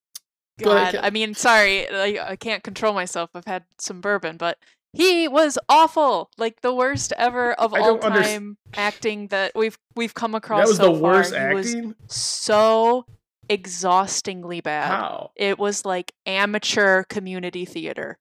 [0.59, 3.29] God, I mean, sorry, like, I can't control myself.
[3.35, 4.57] I've had some bourbon, but
[4.93, 10.13] he was awful, like the worst ever of I all time acting that we've we've
[10.13, 10.61] come across.
[10.61, 11.49] that was so the worst far.
[11.49, 11.95] He was acting.
[12.07, 13.05] so
[13.49, 14.87] exhaustingly bad.
[14.87, 15.31] How?
[15.35, 18.17] It was like amateur community theater.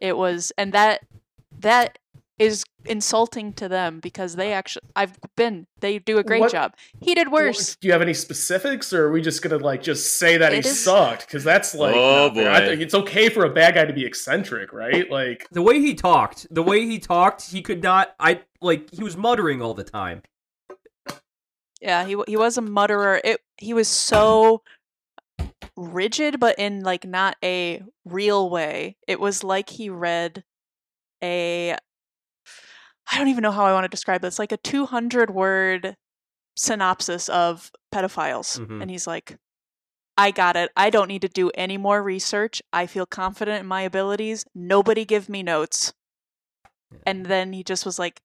[0.00, 1.02] It was, and that
[1.58, 1.98] that
[2.38, 6.52] is insulting to them because they uh, actually, I've been, they do a great What-
[6.52, 6.74] job.
[7.00, 7.76] He did worse.
[7.76, 10.58] Do you have any specifics, or are we just gonna like just say that he
[10.58, 11.26] It is- sucked?
[11.26, 12.50] Because that's like, Oh, not fair.
[12.50, 15.10] I think it's okay for a bad guy to be eccentric, right?
[15.10, 18.14] Like, The way he talked, the way he talked, he could not.
[18.20, 20.22] I like he was muttering all the time.
[21.80, 23.20] Yeah, he he was a mutterer.
[23.24, 24.62] It he was so
[25.76, 28.96] rigid, but in like not a real way.
[29.06, 30.42] It was like he read
[31.22, 31.76] a
[33.10, 35.96] I don't even know how I want to describe this, like a 200 word
[36.56, 38.58] synopsis of pedophiles.
[38.58, 38.82] Mhm.
[38.82, 39.36] And he's like,
[40.16, 40.70] I got it.
[40.76, 42.62] I don't need to do any more research.
[42.72, 44.44] I feel confident in my abilities.
[44.54, 45.92] Nobody give me notes.
[47.06, 48.22] And then he just was like,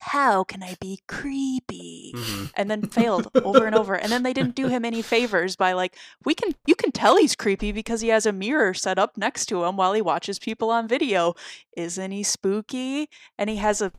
[0.00, 2.12] How can I be creepy?
[2.16, 2.50] Mhm.
[2.56, 3.94] and then failed over and over.
[3.94, 7.16] And then they didn't do him any favors by like, we can you can tell
[7.16, 10.38] he's creepy because he has a mirror set up next to him while he watches
[10.40, 11.34] people on video.
[11.76, 13.08] Isn't he spooky?
[13.38, 13.92] And he has a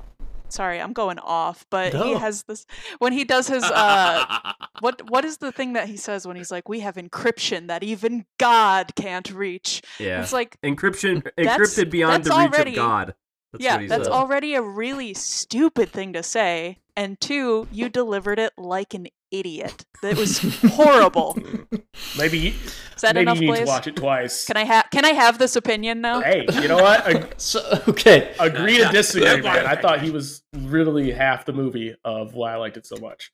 [0.54, 2.66] sorry, I'm going off, but he has this
[3.00, 4.24] when he does his uh
[4.80, 7.84] what what is the thing that he says when he's like, We have encryption that
[7.84, 9.82] even God can't reach?
[10.00, 13.16] Yeah, It's like encryption encrypted beyond the reach already- of God.
[13.52, 14.12] That's yeah, that's said.
[14.12, 16.80] already a really stupid thing to say.
[16.96, 19.86] And two, you delivered it like an idiot.
[20.02, 20.40] That was
[20.72, 21.38] horrible.
[22.18, 23.60] maybe Is that maybe enough, you need Blaze?
[23.62, 24.46] to watch it twice.
[24.46, 26.22] Can I have Can I have this opinion now?
[26.22, 27.06] Hey, you know what?
[27.08, 29.66] Ag- So okay, agree to disagree, man.
[29.66, 33.32] I thought he was really half the movie of why I liked it so much.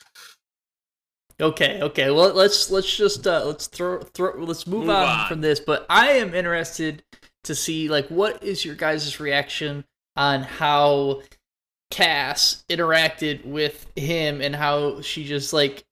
[1.42, 2.12] Okay, okay.
[2.12, 5.28] Well, let's let's just uh, let's throw throw let's move, Move on, on.
[5.28, 5.60] from this.
[5.60, 7.04] But I am interested
[7.46, 9.86] to see like what is your guys' reaction
[10.18, 11.22] on how
[11.92, 15.86] Cass interacted with him and how she just like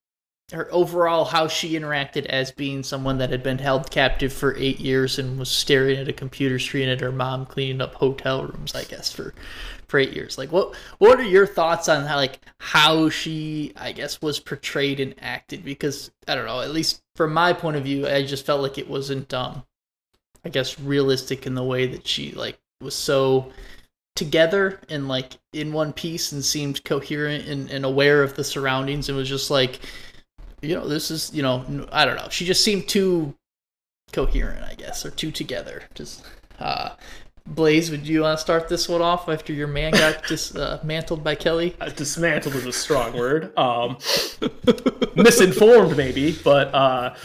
[0.54, 4.80] her overall how she interacted as being someone that had been held captive for eight
[4.80, 8.74] years and was staring at a computer screen at her mom cleaning up hotel rooms,
[8.74, 9.34] I guess for
[9.90, 10.38] for eight years.
[10.38, 15.02] Like, what what are your thoughts on how like how she, I guess, was portrayed
[15.02, 15.66] and acted?
[15.66, 16.62] Because I don't know.
[16.62, 19.66] At least from my point of view, I just felt like it wasn't, um,
[20.46, 23.52] I guess, realistic in the way that she like was so
[24.16, 29.10] together and like in one piece and seemed coherent and, and aware of the surroundings
[29.10, 29.80] and was just like
[30.62, 33.36] you know this is you know I don't know she just seemed too
[34.14, 36.26] coherent i guess or too together just
[36.60, 36.92] uh
[37.50, 41.36] Blaze, would you want to start this one off after your man got dismantled by
[41.36, 41.76] Kelly?
[41.80, 43.58] Uh, dismantled is a strong word.
[43.58, 43.98] Um,
[45.16, 47.16] misinformed, maybe, but uh,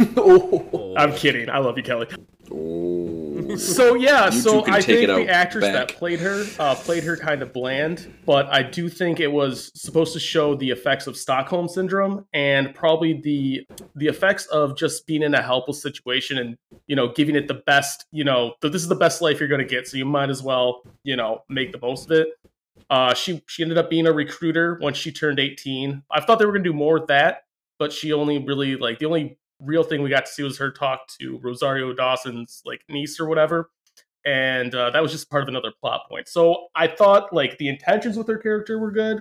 [0.16, 0.94] oh.
[0.96, 1.48] I'm kidding.
[1.48, 2.08] I love you, Kelly.
[2.50, 3.21] Oh.
[3.56, 5.88] So yeah, You so I think the actress back.
[5.88, 9.70] that played her uh, played her kind of bland, but I do think it was
[9.74, 15.06] supposed to show the effects of Stockholm syndrome and probably the the effects of just
[15.06, 18.06] being in a helpless situation and you know giving it the best.
[18.12, 20.42] You know, this is the best life you're going to get, so you might as
[20.42, 22.28] well you know make the most of it.
[22.90, 26.02] Uh, she she ended up being a recruiter once she turned 18.
[26.10, 27.44] I thought they were going to do more with that,
[27.78, 30.70] but she only really like the only real thing we got to see was her
[30.70, 33.70] talk to Rosario Dawson's like niece or whatever,
[34.24, 36.28] and uh, that was just part of another plot point.
[36.28, 39.20] So I thought like the intentions with her character were good,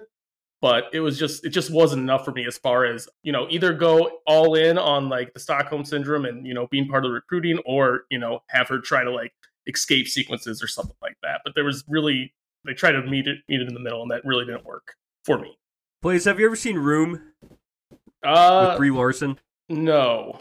[0.62, 3.48] but it was just it just wasn't enough for me as far as you know
[3.50, 7.10] either go all in on like the Stockholm syndrome and you know being part of
[7.10, 9.34] the recruiting, or you know have her try to like
[9.68, 11.42] escape sequences or something like that.
[11.44, 12.34] But there was really
[12.66, 14.96] they tried to meet it meet it in the middle, and that really didn't work
[15.26, 15.58] for me.
[16.02, 17.22] Please, have you ever seen Room
[18.24, 19.40] Uh, with Brie Larson?
[19.72, 20.40] No.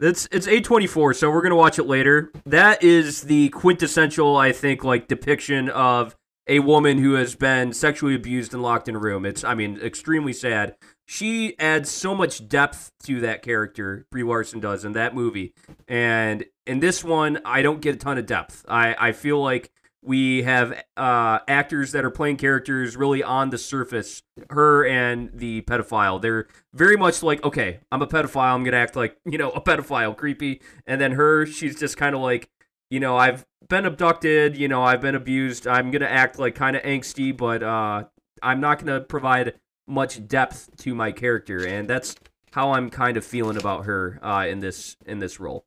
[0.00, 2.32] It's it's eight twenty four, so we're gonna watch it later.
[2.46, 6.16] That is the quintessential, I think, like depiction of
[6.46, 9.26] a woman who has been sexually abused and locked in a room.
[9.26, 10.74] It's, I mean, extremely sad.
[11.06, 15.52] She adds so much depth to that character, Brie Larson does in that movie,
[15.86, 18.64] and in this one, I don't get a ton of depth.
[18.68, 19.70] I I feel like
[20.02, 24.22] we have uh, actors that are playing characters really on the surface.
[24.48, 28.54] Her and the pedophile, they're very much like, okay, I'm a pedophile.
[28.54, 30.62] I'm gonna act like you know a pedophile, creepy.
[30.86, 32.48] And then her, she's just kind of like,
[32.90, 34.56] you know, I've been abducted.
[34.56, 35.66] You know, I've been abused.
[35.66, 38.04] I'm gonna act like kind of angsty, but uh,
[38.42, 39.54] I'm not gonna provide
[39.86, 42.14] much depth to my character, and that's
[42.52, 45.66] how I'm kind of feeling about her uh, in this in this role.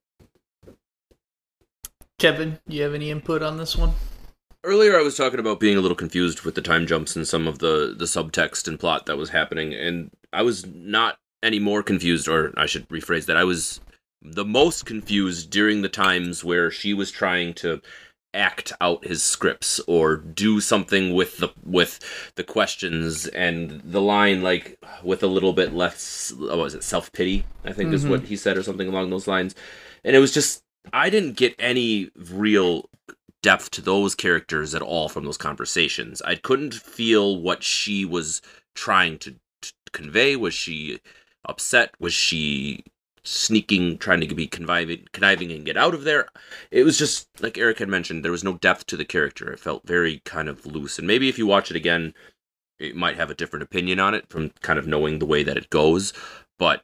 [2.18, 3.94] Kevin, do you have any input on this one?
[4.66, 7.48] Earlier, I was talking about being a little confused with the time jumps and some
[7.48, 11.84] of the the subtext and plot that was happening, and I was not any more
[11.84, 13.36] confused, or I should rephrase that.
[13.36, 13.82] I was
[14.22, 17.82] the most confused during the times where she was trying to
[18.34, 22.00] act out his scripts or do something with the with
[22.36, 27.12] the questions and the line like with a little bit less what was it self
[27.12, 28.10] pity I think is Mhm.
[28.10, 29.54] what he said or something along those lines
[30.04, 32.90] and it was just I didn't get any real
[33.44, 36.22] depth to those characters at all from those conversations.
[36.24, 38.42] I couldn't feel what she was
[38.74, 40.36] trying to, to convey.
[40.36, 41.00] Was she
[41.46, 41.94] upset?
[42.00, 42.84] Was she
[43.24, 46.28] sneaking, trying to be conniving, conniving and get out of there?
[46.72, 48.26] It was just like Eric had mentioned.
[48.26, 49.52] There was no depth to the character.
[49.52, 50.98] It felt very kind of loose.
[50.98, 52.16] And maybe if you watch it again,
[52.80, 55.58] it might have a different opinion on it from kind of knowing the way that
[55.58, 56.14] it goes.
[56.58, 56.84] But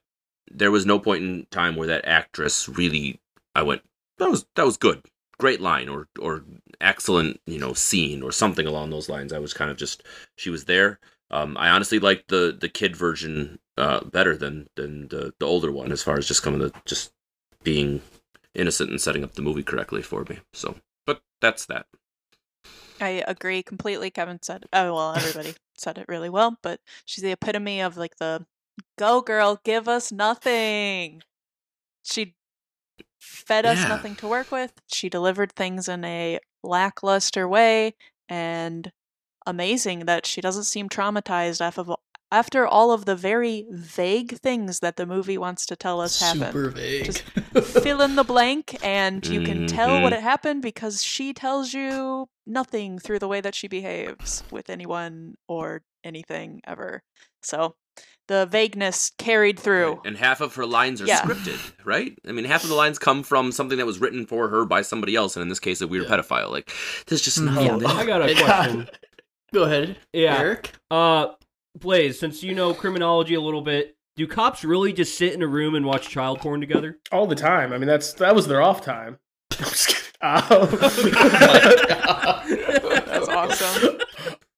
[0.52, 3.20] there was no point in time where that actress really.
[3.56, 3.82] I went.
[4.20, 5.02] That was that was good
[5.40, 6.44] great line or or
[6.82, 10.04] excellent you know scene or something along those lines i was kind of just
[10.36, 11.00] she was there
[11.32, 15.72] um i honestly liked the the kid version uh better than than the the older
[15.72, 17.12] one as far as just coming to just
[17.64, 18.02] being
[18.54, 20.76] innocent and setting up the movie correctly for me so
[21.06, 21.86] but that's that
[23.02, 24.12] I agree completely.
[24.12, 28.18] Kevin said, oh, well, everybody said it really well, but she's the epitome of like
[28.18, 28.46] the
[28.98, 31.22] go girl, give us nothing.
[32.04, 32.36] She
[33.20, 33.90] fed us Yeah.
[33.90, 34.74] nothing to work with.
[34.88, 37.94] She delivered things in a lackluster way,
[38.28, 38.92] and
[39.46, 41.84] amazing that she doesn't seem traumatized after,
[42.32, 46.44] after all of the very vague things that the movie wants to tell us happened
[46.54, 47.06] Super vague.
[47.06, 47.24] Just
[47.82, 50.18] fill in the blank and you can tell what Mhm.
[50.18, 55.36] it happened because she tells you nothing through the way that she behaves with anyone
[55.48, 57.02] or anything ever.
[57.42, 57.76] So
[58.28, 59.94] the vagueness carried through.
[59.94, 60.06] Right.
[60.06, 61.22] and half of her lines are Yeah.
[61.22, 64.50] scripted right i mean half of the lines come from something that was written for
[64.50, 66.16] her by somebody else and in this case a weird Yeah.
[66.18, 66.72] pedophile like
[67.08, 67.88] there's just nothing Yeah.
[67.88, 68.90] I got a question.
[69.54, 70.38] Go ahead, Yeah.
[70.38, 70.72] Eric.
[70.92, 71.30] Uh,
[71.76, 75.48] Blaze, since you know criminology a little bit, do cops really just sit in a
[75.48, 77.00] room and watch child porn together?
[77.12, 77.74] all the time.
[77.74, 79.18] I mean, that's that was their off time.
[79.60, 81.14] I'm just kidding.
[83.06, 83.99] That's awesome.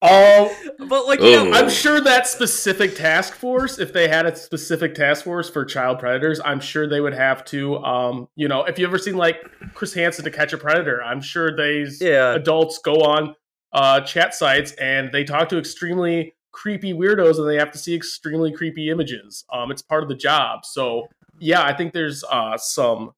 [0.01, 0.49] Um,
[0.89, 1.53] But like, you know, Oh.
[1.53, 5.99] I'm sure that specific task force, if they had a specific task force for child
[5.99, 7.77] predators, I'm sure they would have to.
[7.77, 9.37] Um, you know, if you ever seen like
[9.75, 12.33] Chris Hansen to Catch a Predator, I'm sure these Yeah.
[12.33, 13.35] adults go on
[13.73, 17.95] uh, chat sites and they talk to extremely creepy weirdos, and they have to see
[17.95, 19.45] extremely creepy images.
[19.53, 20.65] Um, it's part of the job.
[20.65, 21.07] So
[21.39, 23.11] yeah, I think there's uh, some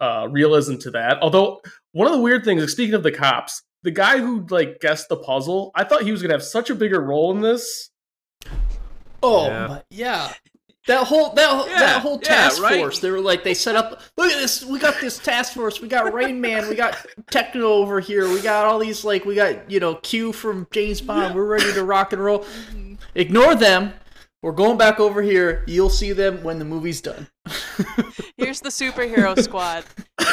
[0.00, 1.18] uh, realism to that.
[1.22, 1.62] Although
[1.92, 5.16] one of the weird things, speaking of the cops, the guy who like guessed the
[5.16, 7.90] puzzle, I thought he was gonna have such a bigger role in this.
[9.22, 9.66] Oh, Yeah.
[9.68, 10.32] my, yeah.
[10.88, 12.80] That whole that whole- Yeah, that whole yeah, task right.
[12.80, 12.98] force.
[12.98, 14.00] They were like they set up.
[14.16, 14.64] Look at this.
[14.64, 15.80] We got this task force.
[15.80, 16.68] We got Rain Man.
[16.68, 16.96] We got
[17.30, 18.28] Techno over here.
[18.28, 21.36] We got all these like we got you know Q from James Bond.
[21.36, 22.44] We're ready to rock and roll.
[23.14, 23.92] Ignore them.
[24.42, 25.62] We're going back over here.
[25.68, 27.28] You'll see them when the movie's done.
[28.36, 29.84] Here's the superhero squad.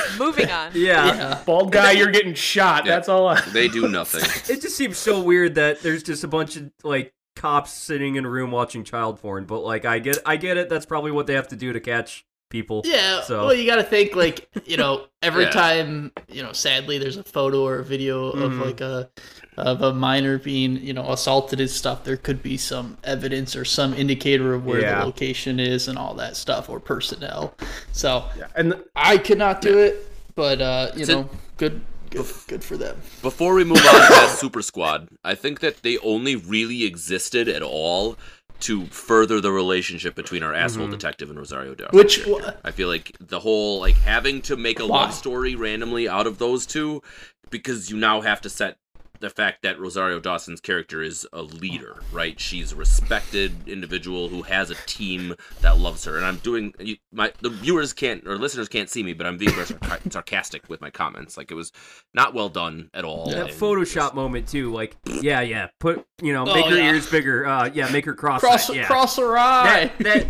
[0.19, 0.71] Moving on.
[0.73, 1.05] Yeah.
[1.05, 1.43] Yeah.
[1.45, 2.85] Bald guy, you're getting shot.
[2.85, 2.95] Yeah.
[2.95, 3.27] That's all.
[3.27, 3.41] I...
[3.41, 4.21] They do nothing.
[4.49, 8.25] It just seems so weird that there's just a bunch of like cops sitting in
[8.25, 9.45] a room watching child porn.
[9.45, 10.69] But like, I get, I get it.
[10.69, 12.81] That's probably what they have to do to catch people.
[12.85, 15.51] Yeah, So- well, you got to think like you know every Yeah.
[15.51, 16.51] time you know.
[16.51, 18.65] Sadly, there's a photo or a video of Mhm.
[18.65, 19.09] like a
[19.57, 22.03] of a minor being you know assaulted and stuff.
[22.03, 24.99] There could be some evidence or some indicator of where Yeah.
[24.99, 27.53] the location is and all that stuff or personnel.
[27.91, 28.47] So Yeah.
[28.55, 32.63] And I could not do it, but uh, you It's a- know, good, good, good
[32.63, 32.97] for them.
[33.21, 37.62] Before we move on past Super Squad, I think that they only really existed at
[37.62, 38.17] all
[38.62, 40.91] to further the relationship between our asshole Mhm.
[40.91, 41.98] detective and Rosario Dawson.
[41.98, 42.22] Which
[42.63, 45.04] I feel like the whole like having to make a Why?
[45.06, 47.02] love story randomly out of those two
[47.50, 48.78] because you now have to set
[49.19, 52.39] the fact that Rosario Dawson's character is a leader, right?
[52.39, 56.17] She's a respected individual who has a team that loves her.
[56.17, 59.38] And I'm doing you, my the viewers can't or listeners can't see me, but I'm
[59.38, 59.67] being very
[60.10, 61.38] sarcastic with my comments.
[61.38, 61.71] Like it was
[62.13, 63.29] not well done at all.
[63.29, 64.71] That and Photoshop moment too.
[64.71, 65.67] Like, yeah, yeah.
[65.79, 66.91] Put you know, make Oh, her yeah.
[66.91, 67.45] ears bigger.
[67.45, 68.41] Uh, yeah, make her cross.
[68.41, 68.86] cross yeah.
[68.86, 69.91] cross her eye.
[69.99, 70.27] That, that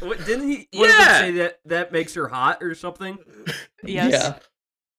[0.00, 0.68] what, didn't he?
[0.72, 1.18] What did he Yeah.
[1.20, 3.18] say that that makes her hot or something?
[3.84, 4.12] Yes.
[4.12, 4.38] Yeah.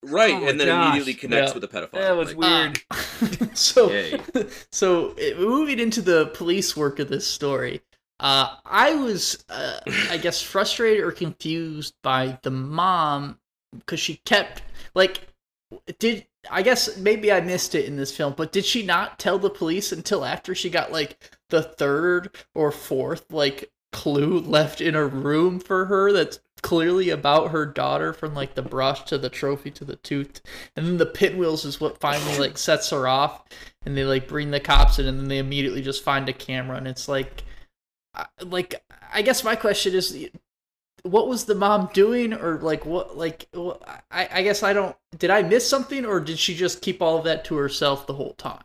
[0.02, 0.86] Right, Oh and then gosh.
[0.86, 1.54] immediately connects Yeah.
[1.54, 1.90] with the pedophile.
[1.92, 2.80] That was Like, weird.
[2.90, 4.20] Uh, so, Yay.
[4.72, 7.82] so moving into the police work of this story,
[8.18, 13.38] uh, I was, uh, I guess, frustrated or confused by the mom
[13.74, 14.62] because she kept
[14.94, 15.28] like,
[15.98, 19.38] did I guess maybe I missed it in this film, but did she not tell
[19.38, 24.94] the police until after she got like the third or fourth like clue left in
[24.94, 29.30] a room for her that's clearly about her daughter from like the brush to the
[29.30, 30.40] trophy to the tooth.
[30.76, 33.44] And then the pinwheels is what finally like sets her off.
[33.84, 36.76] And they like bring the cops in and then they immediately just find a camera.
[36.76, 37.44] And it's like
[38.42, 40.28] like i guess my question is
[41.02, 42.34] what was the mom doing?
[42.34, 43.48] Or like what like
[44.10, 46.04] i i guess i don't did i miss something?
[46.04, 48.62] Or did she just keep all of that to herself the whole time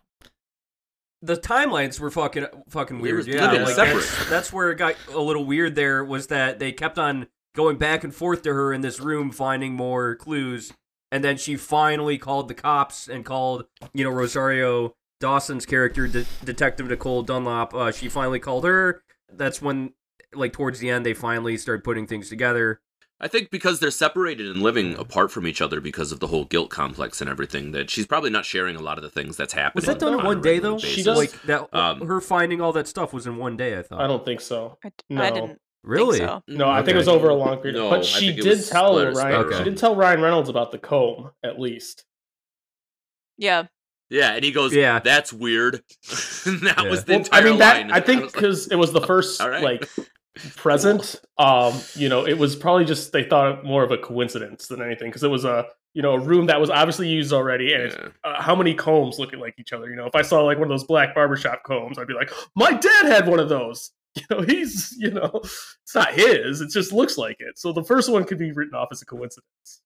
[1.25, 3.27] the timelines were fucking fucking weird.
[3.27, 5.75] Yeah, like that's, that's where it got a little weird.
[5.75, 9.31] There was that they kept on going back and forth to her in this room,
[9.31, 10.73] finding more clues,
[11.11, 16.25] and then she finally called the cops and called you know Rosario Dawson's character, De-
[16.43, 17.73] Detective Nicole Dunlop.
[17.73, 19.01] Uh, she finally called her.
[19.31, 19.93] That's when,
[20.33, 22.81] like towards the end, they finally started putting things together.
[23.19, 26.43] I think because they're separated and living apart from each other because of the whole
[26.45, 29.53] guilt complex and everything, that she's probably not sharing a lot of the things that's
[29.53, 29.81] happening.
[29.81, 30.75] Was that done in on one day though?
[30.75, 30.89] basis.
[30.89, 33.77] She does- Like that, Um, her finding all that stuff was in one day.
[33.79, 34.01] I thought.
[34.01, 34.77] I don't think so.
[34.83, 35.21] I, d- No.
[35.23, 36.17] I didn't really.
[36.17, 36.43] so.
[36.47, 37.77] No, I think it was over a long period.
[37.79, 39.41] No, I but she did tell split or Ryan.
[39.43, 39.57] split.
[39.59, 42.03] She did tell Ryan Reynolds about the comb, at least.
[43.37, 43.67] Yeah.
[44.09, 44.99] Yeah, and he goes, Yeah.
[44.99, 45.81] that's weird.
[46.45, 46.89] that Yeah.
[46.89, 47.91] was the Well, entire I mean that line.
[47.93, 49.63] I think was like, because it was the first All right.
[49.63, 49.89] like
[50.55, 51.15] present.
[51.37, 54.81] Um, you know, it was probably just they thought it more of a coincidence than
[54.81, 57.83] anything because it was a you know a room that was obviously used already, and
[57.83, 58.09] it's yeah.
[58.23, 59.89] uh, how many combs looking like each other.
[59.89, 62.31] You know, if I saw like one of those black barbershop combs, I'd be like,
[62.55, 63.91] my dad had one of those.
[64.17, 66.61] You know, he's you know, it's not his.
[66.61, 67.59] It just looks like it.
[67.59, 69.81] So the first one could be written off as a coincidence.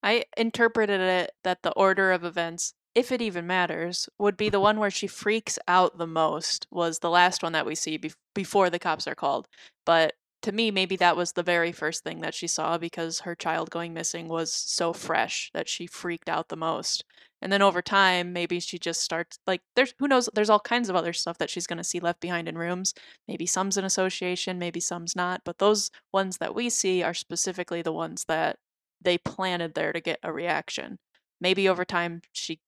[0.00, 4.60] I interpreted it that the order of events, if it even matters, would be the
[4.60, 8.16] one where she freaks out the most, was the last one that we see bef-
[8.34, 9.48] before the cops are called.
[9.84, 13.34] But to me, maybe that was the very first thing that she saw because her
[13.34, 17.02] child going missing was so fresh that she freaked out the most.
[17.40, 20.88] And then over time, maybe she just starts like there's who knows, there's all kinds
[20.88, 22.94] of other stuff that she's gonna see left behind in rooms.
[23.26, 25.42] Maybe some's an association, maybe some's not.
[25.44, 28.58] But those ones that we see are specifically the ones that
[29.00, 30.98] they planted there to get a reaction.
[31.40, 32.60] Maybe over time she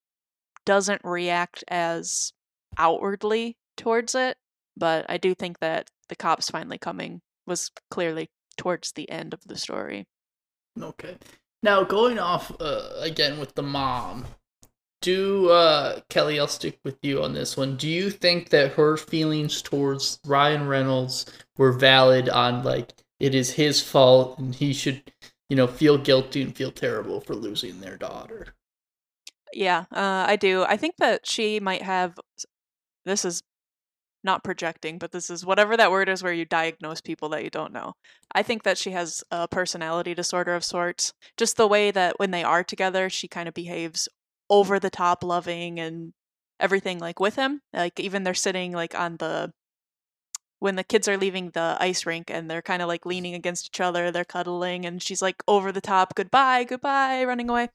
[0.66, 2.35] doesn't react as
[2.76, 4.37] outwardly towards it,
[4.76, 9.40] but I do think that the cops finally coming was clearly towards the end of
[9.46, 10.07] the story.
[10.81, 11.16] Okay.
[11.62, 14.26] Now going off uh, again with the mom.
[15.02, 17.76] Do uh Kelly, I'll stick with you on this one.
[17.76, 21.26] Do you think that her feelings towards Ryan Reynolds
[21.57, 25.12] were valid on like it is his fault and he should,
[25.48, 28.56] you know, feel guilty and feel terrible for losing their daughter?
[29.53, 30.65] Yeah, uh, I do.
[30.65, 32.19] I think that she might have.
[33.05, 33.42] This is
[34.25, 37.51] not projecting, but this is whatever that word is where you diagnose people that you
[37.51, 37.94] don't know.
[38.35, 41.13] I think that she has a personality disorder of sorts.
[41.37, 44.09] Just the way that when they are together, she kind of behaves
[44.51, 46.13] over the top, loving and
[46.61, 47.61] everything like with him.
[47.73, 49.53] Like even they're sitting like on the
[50.59, 53.67] when the kids are leaving the ice rink and they're kind of like leaning against
[53.67, 57.69] each other, they're cuddling, and she's like over the top, goodbye, goodbye, running away.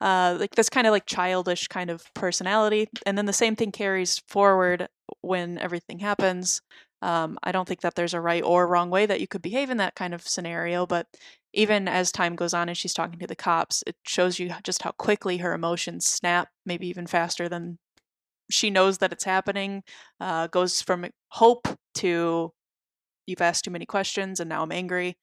[0.00, 2.88] Uh, like this kind of like childish kind of personality.
[3.06, 4.88] And then the same thing carries forward
[5.22, 6.60] when everything happens.
[7.02, 9.70] Um, I don't think that there's a right or wrong way that you could behave
[9.70, 11.06] in that kind of scenario, but
[11.52, 14.82] even as time goes on and she's talking to the cops, it shows you just
[14.82, 17.78] how quickly her emotions snap, maybe even faster than
[18.50, 19.82] she knows that it's happening.
[20.20, 22.52] Uh, goes from hope to
[23.26, 25.16] you've asked too many questions and now I'm angry.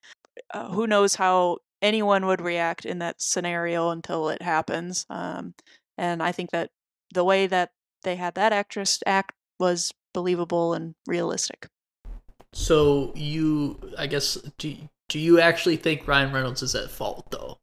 [0.52, 5.06] Uh, who knows how anyone would react in that scenario until it happens.
[5.08, 5.54] Um,
[5.96, 6.70] and I think that
[7.12, 7.70] the way that
[8.02, 11.68] they had that actress act was believable and realistic.
[12.52, 14.76] So you, I guess, do
[15.08, 17.58] do you actually think Ryan Reynolds is at fault though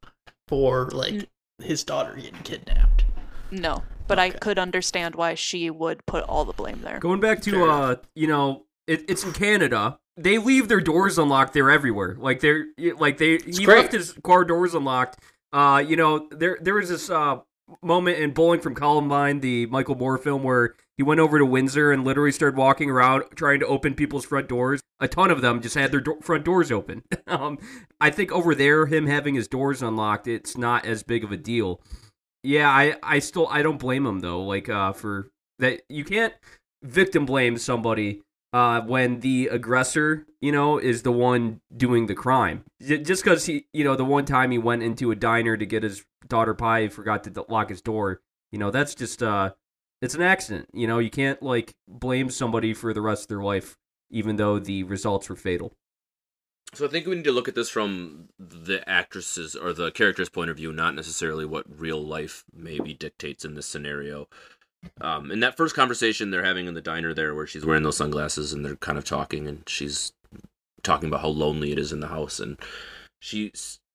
[0.47, 3.05] for like his daughter getting kidnapped?
[3.51, 6.99] No, but I could understand why she would put all the blame there.
[6.99, 7.89] Going back Fair to enough.
[7.91, 9.99] uh, you know, it, it's in Canada.
[10.18, 11.53] They leave their doors unlocked.
[11.53, 12.18] They're everywhere.
[12.20, 12.66] Like they're
[12.97, 13.78] like they he great.
[13.78, 15.20] left his car doors unlocked.
[15.53, 17.38] Uh, you know, there there was this uh
[17.82, 21.93] moment in Bowling from Columbine, the Michael Moore film, where he went over to Windsor
[21.93, 24.82] and literally started walking around trying to open people's front doors.
[24.99, 27.03] A ton of them just had their do- front doors open.
[27.28, 27.57] um,
[28.01, 31.38] I think over there, him having his doors unlocked, it's not as big of a
[31.38, 31.82] deal.
[32.44, 34.42] Yeah, I I still I don't blame him though.
[34.44, 35.30] Like uh for
[35.60, 36.34] that you can't
[36.84, 38.22] victim blame somebody
[38.54, 42.64] uh when the aggressor, you know, is the one doing the crime.
[42.82, 45.84] Just cuz he, you know, the one time he went into a diner to get
[45.84, 48.22] his daughter pie, he forgot to lock his door.
[48.52, 49.52] You know, that's just uh
[50.02, 50.70] it's an accident.
[50.74, 53.78] You know, you can't like blame somebody for the rest of their life
[54.14, 55.74] even though the results were fatal.
[56.74, 60.30] So I think we need to look at this from the actresses or the character's
[60.30, 64.30] point of view, not necessarily what real life maybe dictates in this scenario.
[65.01, 67.97] Um, in that first conversation they're having in the diner there, where she's wearing those
[67.97, 70.13] sunglasses and they're kind of talking, and she's
[70.82, 72.57] talking about how lonely it is in the house, and
[73.19, 73.51] she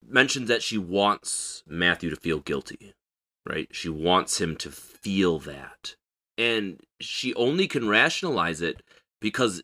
[0.07, 2.95] mentions that she wants Matthew to feel guilty,
[3.49, 3.69] right?
[3.73, 5.97] She wants him to feel that,
[6.39, 8.83] and she only can rationalize it
[9.21, 9.63] because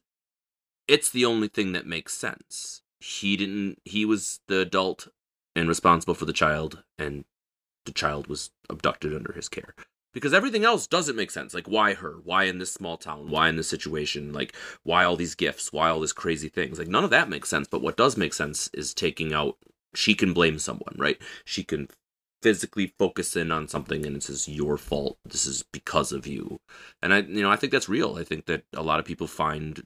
[0.88, 2.81] it's the only thing that makes sense.
[3.02, 5.08] He didn't he was the adult
[5.56, 7.24] and responsible for the child and
[7.84, 9.74] the child was abducted under his care.
[10.14, 11.54] Because everything else doesn't make sense.
[11.54, 12.16] Like why her?
[12.22, 13.30] Why in this small town?
[13.30, 14.32] Why in this situation?
[14.32, 15.72] Like why all these gifts?
[15.72, 16.78] Why all these crazy things?
[16.78, 19.56] Like none of that makes sense, but what does make sense is taking out
[19.94, 21.20] she can blame someone, right?
[21.44, 21.88] She can
[22.42, 25.16] physically focus in on something and it says your fault.
[25.24, 26.60] This is because of you.
[27.02, 28.16] And I you know, I think that's real.
[28.16, 29.82] I think that a lot of people find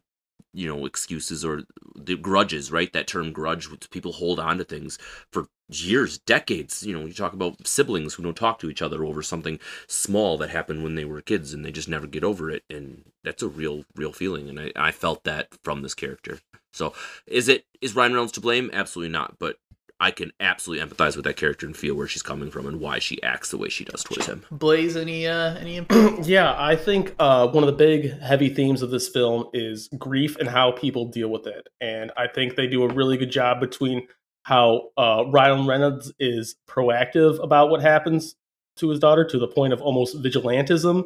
[0.57, 1.63] you know excuses or
[1.95, 2.93] the grudges right?
[2.93, 4.99] That term grudge people hold on to things
[5.31, 6.83] for years decades.
[6.83, 10.39] You know you talk about siblings who don't talk to each other over something small
[10.39, 13.43] that happened when they were kids and they just never get over it and that's
[13.43, 16.41] a real real feeling and i, I felt that from this character.
[16.73, 16.95] So
[17.27, 18.71] is it is ryan reynolds to blame?
[18.73, 19.59] Absolutely not but
[20.01, 22.99] i can absolutely empathize with that character and feel where she's coming from and why
[22.99, 26.27] she acts the way she does towards him Blaze, any uh, any input?
[26.27, 30.37] yeah, I think uh, one of the big heavy themes of this film is grief
[30.37, 31.69] and how people deal with it.
[31.81, 34.07] And I think they do a really good job between
[34.43, 38.37] how uh, Ryan Reynolds is proactive about what happens
[38.77, 41.05] to his daughter to the point of almost vigilantism,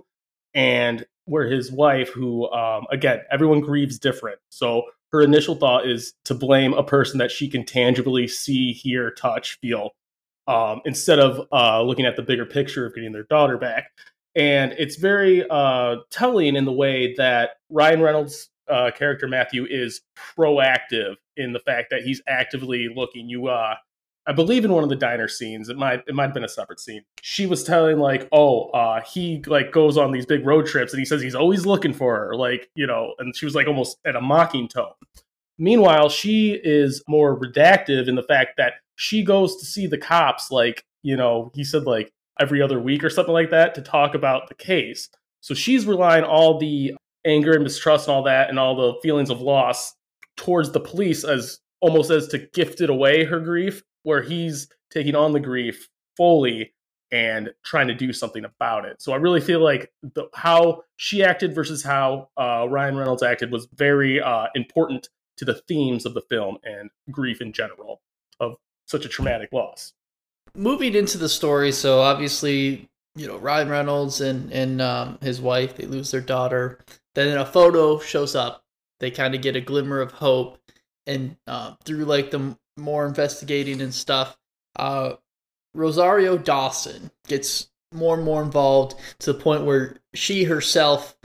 [0.55, 4.41] and where his wife, who, um, again, everyone grieves different.
[4.51, 4.83] So
[5.13, 9.59] her initial thought is to blame a person that she can tangibly see, hear, touch,
[9.61, 9.91] feel,
[10.47, 13.91] um, instead of uh, looking at the bigger picture of getting their daughter back
[14.35, 20.03] and it's very uh, telling in the way that Ryan Reynolds' uh, character Matthew is
[20.17, 23.29] proactive in the fact that he's actively looking.
[23.29, 23.75] You, uh,
[24.31, 26.49] I believe, in one of the diner scenes, it might it might have been a
[26.49, 27.03] separate scene.
[27.21, 31.01] She was telling like, oh, uh, he like goes on these big road trips, and
[31.01, 33.99] he says he's always looking for her, like you know, and she was like almost
[34.07, 34.93] at a mocking tone.
[35.59, 40.53] Meanwhile, she is more redactive in the fact that she goes to see the cops,
[40.53, 44.15] like you know, he said like every other week or something like that to talk
[44.15, 45.09] about the case.
[45.41, 46.95] So she's relying all the
[47.27, 49.93] anger and mistrust and all that and all the feelings of loss
[50.37, 55.15] towards the police as almost as to gift it away her grief, where he's taking
[55.15, 56.73] on the grief fully
[57.13, 59.03] and trying to do something about it.
[59.03, 63.51] So I really feel like the, how she acted versus how uh, Ryan Reynolds acted
[63.51, 68.01] was very uh, important to the themes of the film and grief in general
[68.39, 69.93] of such a traumatic loss.
[70.55, 75.77] moving into the story, so obviously, you know, Ryan Reynolds and and um, his wife
[75.77, 76.79] they lose their daughter.
[77.15, 78.63] Then a photo shows up.
[79.01, 80.59] They kind of get a glimmer of hope,
[81.07, 84.37] and uh, through like the more investigating and stuff,
[84.77, 85.15] uh,
[85.75, 91.17] Rosario Dawson gets more and more involved to the point where she herself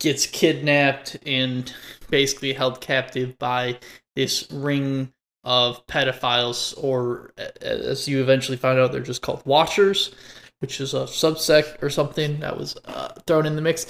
[0.00, 1.72] gets kidnapped and
[2.10, 3.78] basically held captive by
[4.16, 5.12] this ring
[5.44, 10.14] of pedophiles, or as you eventually find out, they're just called Watchers,
[10.60, 13.86] which is a subsect or something that was uh, thrown in the mix.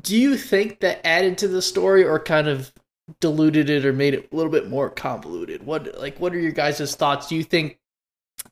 [0.00, 2.72] Do you think that added to the story, or kind of
[3.20, 5.64] diluted it, or made it a little bit more convoluted?
[5.64, 7.28] What like what are your guys' thoughts?
[7.28, 7.78] Do you think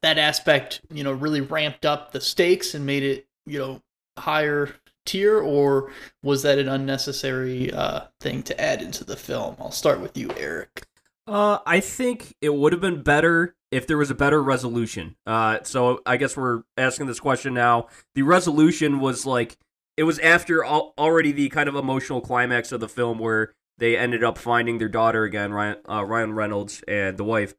[0.02, 3.80] that aspect, you know, really ramped up the stakes and made it, you know,
[4.18, 4.74] higher
[5.06, 5.90] tier, or
[6.22, 9.56] was that an unnecessary uh, thing to add into the film?
[9.58, 10.84] I'll start with you, Eric.
[11.26, 15.16] Uh, I think it would have been better if there was a better resolution.
[15.26, 17.88] Uh, so I guess we're asking this question now.
[18.14, 19.58] The resolution was like
[19.96, 23.96] it was after al- already the kind of emotional climax of the film where they
[23.96, 27.54] ended up finding their daughter again, Ryan, uh, Ryan Reynolds and the wife.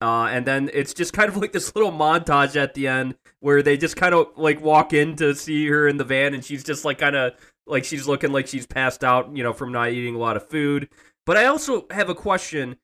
[0.00, 3.62] Uh, and then it's just kind of like this little montage at the end where
[3.62, 6.64] they just kind of like walk in to see her in the van, and she's
[6.64, 7.34] just like kind of
[7.66, 10.48] like she's looking like she's passed out, you know, from not eating a lot of
[10.48, 10.88] food.
[11.24, 12.76] But I also have a question.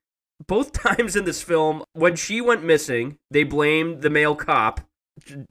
[0.46, 4.80] Both times in this film, when she went missing, they blamed the male cop,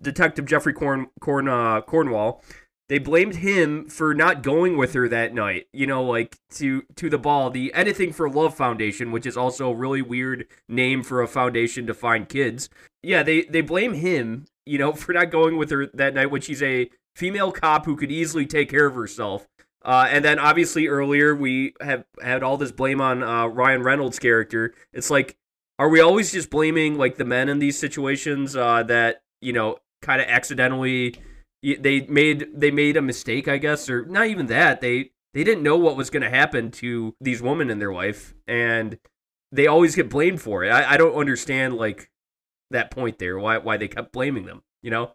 [0.02, 2.42] Detective Jeffrey Corn, Corn uh, Cornwall.
[2.90, 5.68] They blamed him for not going with her that night.
[5.74, 9.70] You know, like to to the ball, the Anything for Love Foundation, which is also
[9.70, 12.70] a really weird name for a foundation to find kids.
[13.04, 16.42] Yeah, they they blame him, you know, for not going with her that night when
[16.42, 19.48] she's a female cop who could easily take care of herself.
[19.84, 24.20] Uh, and then obviously earlier we have had all this blame on uh, Ryan Reynolds'
[24.20, 24.74] character.
[24.92, 25.38] It's like,
[25.80, 29.78] are we always just blaming like the men in these situations uh, that you know
[30.02, 31.16] kind of accidentally
[31.76, 35.64] they made they made a mistake, I guess, or not even that they they didn't
[35.64, 38.98] know what was going to happen to these women in their life, and
[39.52, 40.70] they always get blamed for it.
[40.70, 42.10] I, I don't understand like
[42.72, 43.38] that point there.
[43.38, 44.64] Why why they kept blaming them?
[44.82, 45.12] You know?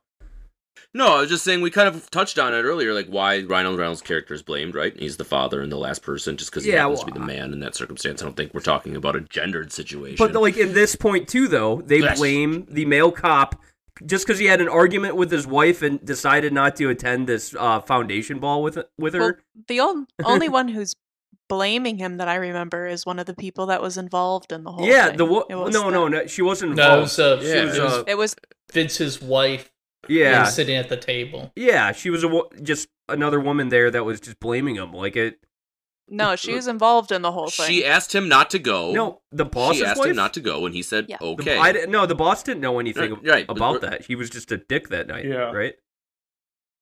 [0.95, 3.77] No, I was just saying we kind of touched on it earlier, like why Ryan
[3.77, 4.99] Reynolds' character is blamed, right?
[4.99, 7.19] He's the father and the last person, just because he Yeah, happens well, to be
[7.19, 8.21] the man in that circumstance.
[8.23, 10.17] I don't think we're talking about a gendered situation.
[10.27, 12.19] But like in this point too, though, they Yes.
[12.19, 13.61] blame the male cop
[14.07, 17.55] just because he had an argument with his wife and decided not to attend this
[17.59, 19.21] uh, foundation ball with with her.
[19.21, 19.35] Well,
[19.69, 20.95] the on- only one who's
[21.49, 24.73] blaming him that I remember is one of the people that was involved in the
[24.73, 25.17] whole yeah, thing.
[25.19, 27.03] the wo- no, was no, no, she wasn't No, it involved.
[27.03, 28.37] was, uh, she yeah, was, it was- uh, It was
[28.73, 29.71] Vince's wife
[30.09, 31.53] yeah, sitting at the table.
[31.55, 31.93] yeah.
[31.93, 34.93] She was a wo- just another woman there that was just blaming him.
[34.93, 35.39] Like it.
[36.13, 37.67] No, she was involved in the whole thing.
[37.67, 38.93] she asked him not to go.
[38.93, 39.77] No, the boss.
[39.77, 40.11] she asked wife.
[40.11, 41.17] him not to go, and he said, Yeah.
[41.21, 43.89] The- "Okay." I didn't- no, the boss didn't know anything Right, right, but about we're-
[43.91, 44.05] that.
[44.07, 45.25] He was just a dick that night.
[45.25, 45.51] Yeah.
[45.51, 45.75] Right.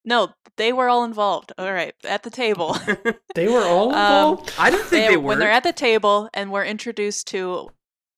[0.05, 1.53] No, they were all involved.
[1.59, 2.77] All right, at the table.
[3.35, 3.99] They were all Um,
[4.35, 4.53] involved.
[4.59, 5.29] I don't think They- they, were.
[5.29, 7.71] when they're at the table and we're introduced to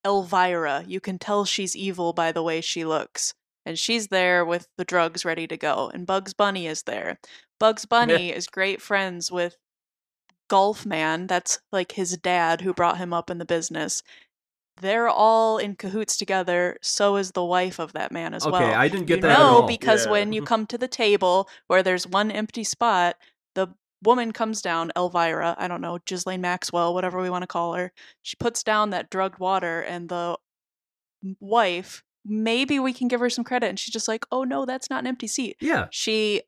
[0.04, 3.34] Elvira, you can tell she's evil by the way she looks.
[3.64, 5.88] And she's there with the drugs ready to go.
[5.94, 7.18] And Bugs Bunny is there.
[7.60, 9.56] Bugs Bunny is great friends with
[10.52, 11.26] Golf Man.
[11.28, 14.02] That's like his dad who brought him up in the business.
[14.82, 16.76] They're all in cahoots together.
[16.82, 18.62] So is the wife of that man as okay, well.
[18.62, 19.66] Okay, I didn't get you that all.
[19.66, 20.12] because Yeah.
[20.12, 23.16] when you come to the table where there's one empty spot,
[23.54, 23.68] the
[24.04, 27.90] woman comes down, Elvira, I don't know, Ghislaine Maxwell, whatever we want to call her.
[28.20, 30.36] She puts down that drugged water, and the
[31.40, 34.90] wife, maybe we can give her some credit, and she's just like, oh no, that's
[34.90, 35.56] not an empty seat.
[35.60, 35.86] yeah.
[35.90, 36.42] She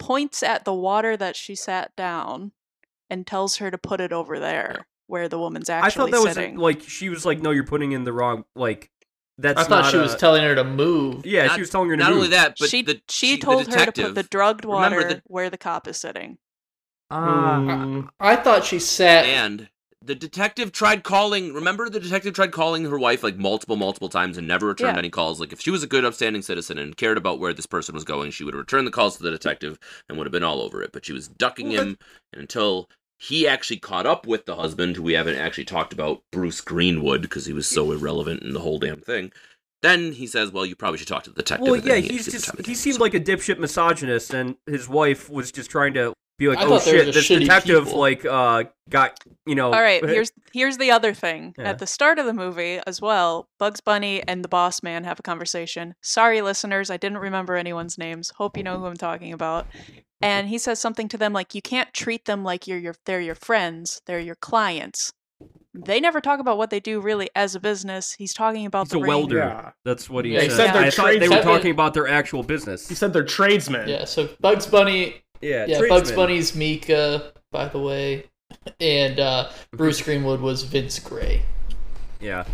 [0.00, 2.50] points at the water that she sat down
[3.10, 6.34] and tells her to put it over there where the woman's actually I actually thought
[6.34, 8.44] that was like she was like, no, you're putting in the wrong.
[8.56, 8.90] Like
[9.38, 9.60] that's.
[9.60, 11.26] I thought not she a- was telling her to move.
[11.26, 12.16] Yeah, Not- she was telling her to Not move.
[12.18, 15.08] only that, but she the, she the told her to put the drugged remember water
[15.14, 16.38] the- where the cop is sitting.
[17.10, 19.24] Ah, Mm, I thought she sat.
[19.26, 19.68] And
[20.04, 21.52] the detective tried calling.
[21.54, 24.98] Remember, the detective tried calling her wife like multiple, multiple times and never returned Yeah.
[24.98, 25.40] any calls.
[25.40, 28.04] Like if she was a good, upstanding citizen and cared about where this person was
[28.04, 29.78] going, she would have returned the calls to the detective
[30.08, 30.92] and would have been all over it.
[30.92, 31.98] But she was ducking him
[32.32, 36.60] until he actually caught up with the husband, who we haven't actually talked about, Bruce
[36.60, 39.32] Greenwood, because he was so irrelevant in the whole damn thing.
[39.82, 42.26] Then he says, "Well, you probably should talk to the detective." well, yeah, he he's
[42.26, 46.48] the just—he seemed like a dipshit misogynist, and his wife was just trying to be
[46.48, 48.00] like, I oh thought they were shit, this detective people.
[48.00, 49.66] like uh got you know.
[49.72, 51.54] All right, here's here's the other thing.
[51.58, 51.70] Yeah.
[51.70, 55.18] At the start of the movie as well, Bugs Bunny and the boss man have
[55.20, 55.94] a conversation.
[56.02, 58.30] Sorry listeners, I didn't remember anyone's names.
[58.36, 59.66] Hope you know who I'm talking about.
[60.20, 63.20] And he says something to them like you can't treat them like you're your they're
[63.20, 65.12] your friends, they're your clients.
[65.76, 68.12] They never talk about what they do really as a business.
[68.12, 69.38] He's talking about He's the a ring- welder.
[69.38, 69.70] Yeah.
[69.84, 70.56] That's what he Yeah, he said.
[70.66, 72.88] said they're I thought they were talking about their actual business.
[72.88, 73.88] He said they're tradesmen.
[73.88, 75.22] Yeah, so Bugs Bunny.
[75.44, 76.16] Yeah, Yeah, Bugs tradesman.
[76.16, 78.24] Bunny's Mika, by the way,
[78.80, 81.42] and uh, Bruce Greenwood was Vince Gray.
[82.20, 82.44] Yeah.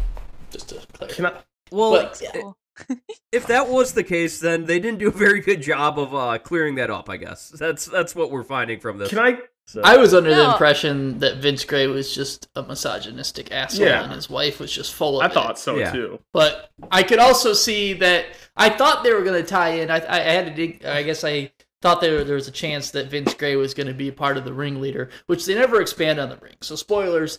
[0.50, 1.14] Just to clarify.
[1.14, 1.32] Can I?
[1.70, 2.56] Well, But- i- Cool.
[3.32, 6.38] if that was the case, then they didn't do a very good job of uh,
[6.38, 7.10] clearing that up.
[7.10, 9.10] I guess that's that's what we're finding from this.
[9.10, 13.52] Can I So I was under the impression that Vince Gray was just a misogynistic
[13.52, 14.04] asshole, Yeah.
[14.04, 15.34] and his wife was just full of I it.
[15.34, 15.92] thought so Yeah.
[15.92, 16.20] too.
[16.32, 18.24] But I could also see that
[18.56, 19.90] I thought they were going to tie in.
[19.90, 20.82] I, I I had to dig.
[20.86, 21.52] I guess I
[21.82, 24.44] thought there there was a chance that Vince Gray was going to be part of
[24.44, 26.56] the ringleader, which they never expand on the ring.
[26.60, 27.38] So spoilers.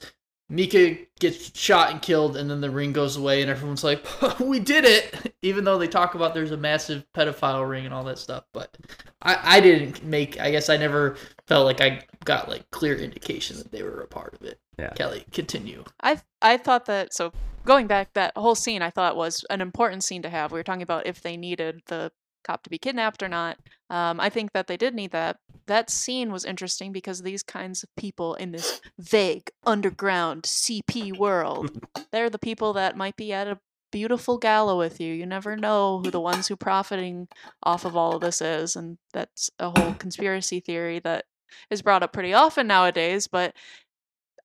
[0.50, 4.06] Mika gets shot and killed, and then the ring goes away, and everyone's like,
[4.42, 8.04] "We did it!" Even though they talk about there's a massive pedophile ring and all
[8.04, 8.78] that stuff, but
[9.22, 10.42] I, I didn't make.
[10.42, 11.16] I guess I never
[11.48, 14.60] felt like I got like clear indication that they were a part of it.
[14.78, 14.90] Yeah.
[14.90, 15.86] Kelly, continue.
[16.04, 17.32] I I thought that so
[17.64, 20.52] going back that whole scene I thought was an important scene to have.
[20.52, 22.12] We were talking about if they needed the
[22.44, 23.58] cop to be kidnapped or not.
[23.92, 25.36] Um, I think that they did need that.
[25.68, 31.70] That scene was interesting because these kinds of people in this vague underground CP world,
[32.12, 33.60] they're the people that might be at a
[33.92, 35.14] beautiful gala with you.
[35.14, 37.28] You never know who the ones who profiting
[37.64, 41.26] off of all of this is, and that's a whole conspiracy theory that
[41.70, 43.28] is brought up pretty often nowadays.
[43.28, 43.54] But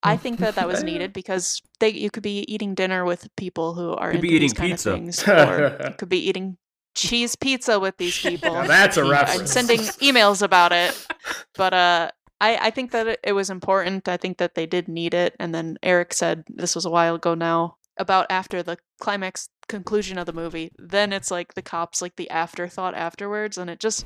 [0.03, 3.75] I think that that was needed because they you could be eating dinner with people
[3.75, 4.93] who are Could be eating pizza.
[4.93, 6.59] or you could be eating
[6.97, 8.53] cheese pizza with these people.
[8.53, 9.53] Now that's a I'm reference.
[9.53, 11.07] sending emails about it,
[11.57, 14.09] but uh, I I think that it, was important.
[14.09, 15.37] I think that they did need it.
[15.39, 20.19] And then Eric said this was a while ago now about after the climax conclusion
[20.19, 20.73] of the movie.
[20.79, 24.05] Then it's like the cops like the afterthought afterwards, and it just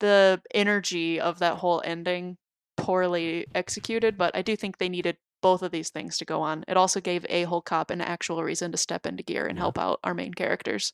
[0.00, 2.38] the energy of that whole ending
[2.76, 4.16] poorly executed.
[4.16, 6.64] But I do think they needed both of these things to go on.
[6.66, 9.78] It also gave a whole cop an actual reason to step into gear and help
[9.78, 10.92] out our main characters.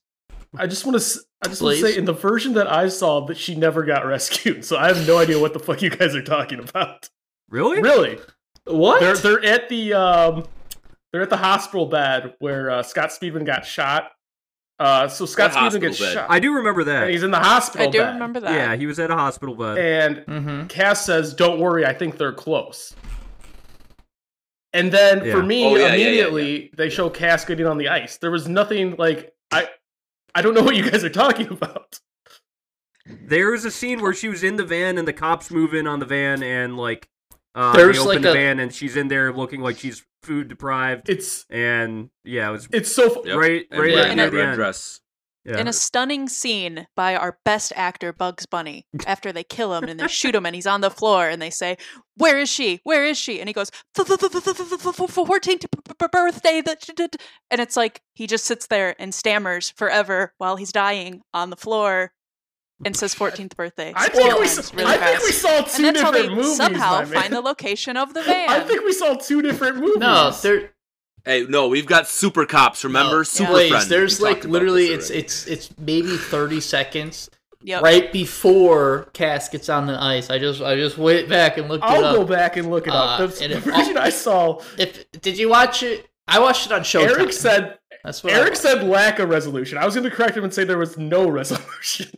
[0.59, 1.21] I just want to.
[1.43, 4.07] I just want to say in the version that I saw that she never got
[4.07, 4.65] rescued.
[4.65, 7.09] So I have no idea what the fuck you guys are talking about.
[7.49, 7.81] really?
[7.83, 8.19] Really?
[8.65, 9.01] What?
[9.01, 10.47] They're they're at the um
[11.13, 14.11] they're at the hospital bed where uh, Scott Speedman got shot.
[14.81, 16.15] Uh, so Scott What Speedman gets bed?
[16.15, 16.27] shot.
[16.31, 17.09] I do remember and that.
[17.11, 17.87] he's in the hospital.
[17.87, 18.15] I do bed.
[18.15, 18.53] remember that.
[18.53, 19.79] Yeah, he was at a hospital bed.
[19.79, 20.67] And mm-hmm.
[20.67, 22.95] Cass says, "Don't worry, I think they're close."
[24.73, 25.33] And then Yeah.
[25.33, 28.17] for me, Oh, yeah, yeah, yeah, immediately they show Cass getting on the ice.
[28.17, 29.69] There was nothing like I,
[30.35, 32.01] I don't know what you guys are talking about.
[33.07, 35.87] There was a scene where she was in the van and the cops move in
[35.87, 37.09] on the van and like
[37.55, 40.05] uh, There's they open like the a- van and she's in there looking like she's
[40.23, 43.37] food deprived It's and yeah, it was it's so Yep.
[43.37, 45.01] right And right wearing in near a that the red dress.
[45.47, 45.59] Yeah.
[45.59, 50.01] In a stunning scene by our best actor, Bugs Bunny, after they kill him and
[50.01, 51.77] they shoot him and he's on the floor and they say,
[52.17, 52.81] Where is she?
[52.85, 53.41] Where is she?
[53.41, 55.67] And he goes, "14th
[56.07, 56.61] birthday.
[56.63, 57.17] that she did."
[57.51, 61.57] And it's like he just sits there and stammers forever while he's dying on the
[61.57, 62.13] floor
[62.85, 63.93] and says 14th birthday.
[63.95, 66.35] I think we saw, really I think we saw two and that's how different they
[66.37, 66.57] movies.
[66.57, 68.49] somehow find the location of the van.
[68.49, 69.99] I think we saw two different movies.
[69.99, 70.71] No, there.
[71.25, 72.85] Hey, no, we've got super cops.
[72.85, 73.89] Remember, no, super please, friends.
[73.89, 75.25] There's We like literally, it's already.
[75.25, 77.31] it's it's maybe 30 seconds
[77.63, 77.83] Yep.
[77.83, 80.29] right before Cass gets on the ice.
[80.29, 82.15] I just I just went back and looked I'll up.
[82.17, 83.21] go back and look it up.
[83.21, 86.07] Uh, The, and the if- version I saw, If did you watch it?
[86.29, 87.19] I watched it on Showtime.
[87.19, 89.79] Eric said That's what Eric said lack of resolution.
[89.79, 92.11] I was going to correct him and say there was no resolution.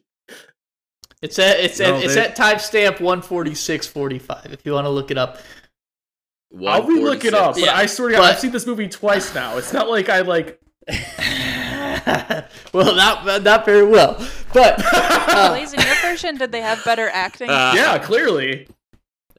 [1.22, 5.12] It's at it's No, at it's they- at timestamp 146.45 if you want to look
[5.12, 5.38] it up.
[6.66, 8.88] I'll re-look it up, but Yeah, I swear to God, but- I've seen this movie
[8.88, 9.57] twice now.
[9.59, 10.61] It's not like I like.
[12.72, 14.14] well, not not very well,
[14.52, 17.50] but uh, Blaze, in your version, did they have better acting?
[17.50, 18.68] Uh, yeah, clearly.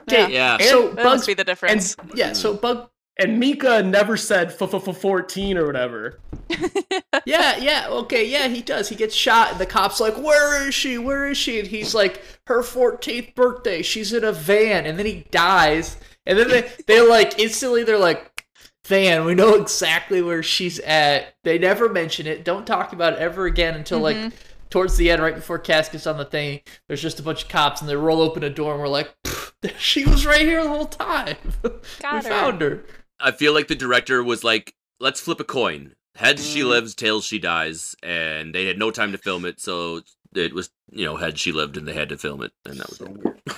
[0.02, 0.58] okay, Yeah.
[0.60, 1.96] So that must Bugs, be the difference.
[2.16, 2.90] yeah, so Bug,
[3.20, 6.20] And Mika never said fourteen or whatever.
[7.26, 8.90] yeah, yeah, okay, yeah, he does.
[8.90, 10.98] He gets shot, and the cop's like, "Where is she?
[10.98, 13.82] Where is she?" And he's like, "Her 14th birthday.
[13.82, 15.98] She's in a van." And then he dies,
[16.28, 18.46] and then they they like instantly they're like,
[18.86, 22.44] "Van, we know exactly where she's at." They never mention it.
[22.44, 24.34] Don't talk about it ever again until like Mhm.
[24.70, 26.62] towards the end, right before Cass gets on the thing.
[26.88, 29.12] There's just a bunch of cops, and they roll open a door, and we're like,
[29.80, 31.38] "She was right here the whole time.
[31.64, 31.70] we
[32.04, 32.22] her.
[32.22, 32.84] found her."
[33.20, 35.96] I feel like the director was like, "Let's flip a coin.
[36.16, 36.68] Heads she Mm.
[36.70, 40.02] lives, tails she dies," and they had no time to film it, so
[40.36, 42.90] it was you know heads she lived, and they had to film it, and that
[42.90, 43.56] was it.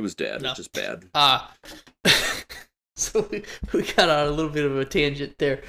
[0.00, 0.36] It was bad.
[0.36, 1.04] It was just bad.
[1.14, 1.54] Ah.
[2.96, 5.62] so we, we got on a little bit of a tangent there.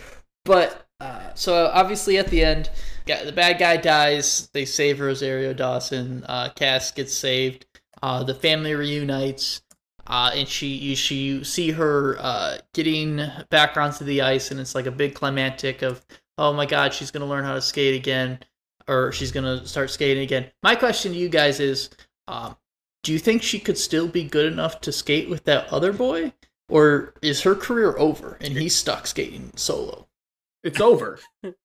[0.45, 2.69] But, uh, so obviously at the end,
[3.05, 4.49] yeah, the bad guy dies.
[4.53, 6.23] They save Rosario Dawson.
[6.27, 7.65] Uh, Cass gets saved.
[8.01, 9.61] Uh, the family reunites.
[10.07, 14.59] Uh, and she, you, she, you see her uh, getting back onto the ice, and
[14.59, 16.03] it's like a big climactic of,
[16.37, 18.39] oh my god, she's gonna learn how to skate again,
[18.87, 20.47] or she's gonna start skating again.
[20.63, 21.91] My question to you guys is,
[22.27, 22.55] um,
[23.03, 26.33] do you think she could still be good enough to skate with that other boy?
[26.69, 30.07] Or is her career over and he's stuck skating solo?
[30.63, 31.19] It's over.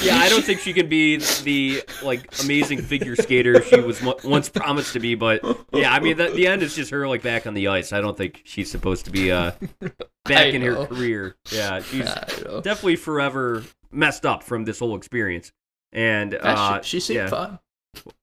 [0.00, 4.18] Yeah, I don't think she can be the like amazing figure skater she was mo-
[4.24, 5.14] once promised to be.
[5.14, 7.92] But yeah, I mean, the, the end is just her like back on the ice.
[7.92, 9.52] I don't think she's supposed to be uh
[10.24, 10.80] back I in know.
[10.80, 11.36] her career.
[11.50, 15.52] Yeah, she's definitely forever messed up from this whole experience.
[15.92, 17.28] And uh, she, she seemed yeah.
[17.28, 17.58] fine.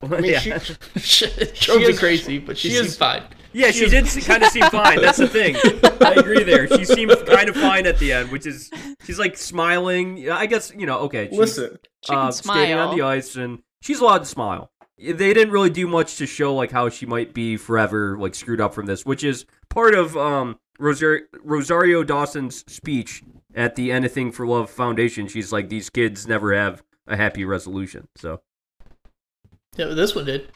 [0.02, 0.60] I mean, yeah.
[0.98, 3.24] she, it drove me is- crazy, but she, she seemed is- fine.
[3.52, 5.02] Yeah, she did kind of seem fine.
[5.02, 5.56] That's the thing.
[6.02, 6.68] I agree there.
[6.68, 8.70] She seemed kind of fine at the end, which is
[9.04, 10.30] she's like smiling.
[10.30, 11.00] I guess you know.
[11.00, 14.72] Okay, she's, listen, She can uh, skating on the ice, and she's allowed to smile.
[15.00, 18.62] They didn't really do much to show like how she might be forever like screwed
[18.62, 23.24] up from this, which is part of um Rosario, Rosario Dawson's speech
[23.56, 25.28] at the Anything for Love Foundation.
[25.28, 28.08] She's like, these kids never have a happy resolution.
[28.16, 28.42] So
[29.80, 30.50] Yeah, this one did.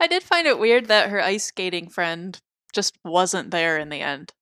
[0.00, 2.36] I did find it weird that her ice skating friend
[2.72, 4.32] just wasn't there in the end.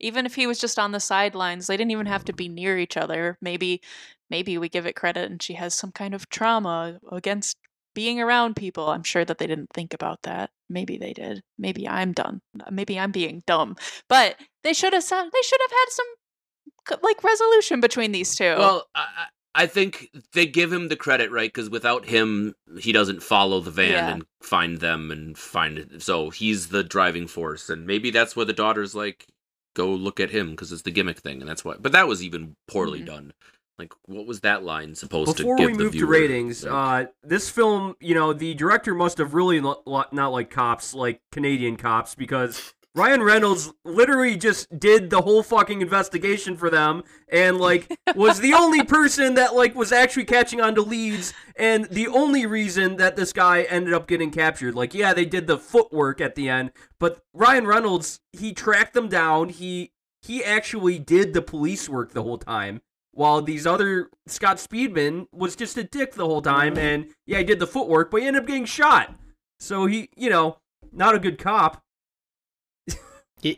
[0.00, 2.76] Even if he was just on the sidelines, they didn't even have to be near
[2.76, 3.38] each other.
[3.40, 3.80] Maybe
[4.28, 7.56] maybe we give it credit and she has some kind of trauma against
[7.94, 8.88] being around people.
[8.88, 10.50] I'm sure that they didn't think about that.
[10.68, 11.40] Maybe they did.
[11.56, 12.40] Maybe I'm done.
[12.72, 13.76] Maybe I'm being dumb.
[14.08, 14.34] But
[14.64, 18.56] they should have they should have had some like resolution between these two.
[18.58, 21.52] Well, I, I I think they give him the credit, right?
[21.52, 24.12] Because without him, he doesn't follow the van Yeah.
[24.12, 26.02] and find them and find it.
[26.02, 29.26] So he's the driving force, and maybe that's where the daughter's like,
[29.74, 31.74] "Go look at him," because it's the gimmick thing, and that's why.
[31.78, 33.06] But that was even poorly Mhm.
[33.06, 33.32] done.
[33.78, 37.08] Like, what was that line supposed before to give we the move to ratings, Like,
[37.08, 40.94] uh, this film, you know, the director must have really lo- lo- not like cops,
[40.94, 47.02] like Canadian cops, because Ryan Reynolds literally just did the whole fucking investigation for them,
[47.28, 51.86] and like was the only person that like was actually catching on to leads, and
[51.86, 54.76] the only reason that this guy ended up getting captured.
[54.76, 56.70] Like, yeah, they did the footwork at the end,
[57.00, 59.48] but Ryan Reynolds he tracked them down.
[59.48, 59.90] He
[60.22, 62.80] he actually did the police work the whole time
[63.14, 67.44] while these other Scott Speedman was just a dick the whole time and yeah he
[67.44, 69.14] did the footwork but he ended up getting shot
[69.60, 70.58] so he you know
[70.92, 71.83] not a good cop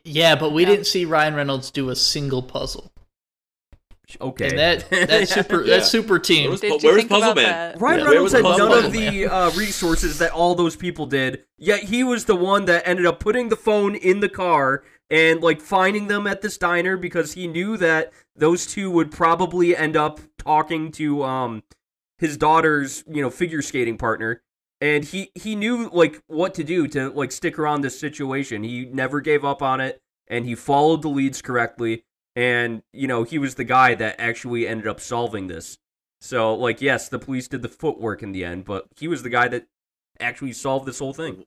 [0.05, 0.71] Yeah, but we Yeah.
[0.71, 2.93] didn't see Ryan Reynolds do a single puzzle.
[4.21, 5.77] okay And that that's super Yeah.
[5.77, 6.51] that's super team.
[6.51, 7.45] Where was- Where's Puzzle Man?
[7.45, 7.81] that?
[7.81, 8.07] Ryan Yeah.
[8.11, 12.05] Reynolds had none puzzle of the uh, resources that all those people did, yet he
[12.05, 16.07] was the one that ended up putting the phone in the car and like finding
[16.09, 20.93] them at this diner because he knew that those two would probably end up talking
[20.93, 21.63] to um
[22.19, 24.41] his daughter's you know figure skating partner
[24.81, 28.63] and he he knew like what to do to like stick around this situation.
[28.63, 32.05] He never gave up on it and he followed the leads correctly.
[32.35, 35.79] And you know he was the guy that actually ended up solving this.
[36.21, 39.31] So like yes the police did the footwork in the end but he was the
[39.31, 39.67] guy that
[40.21, 41.45] actually solved this whole thing.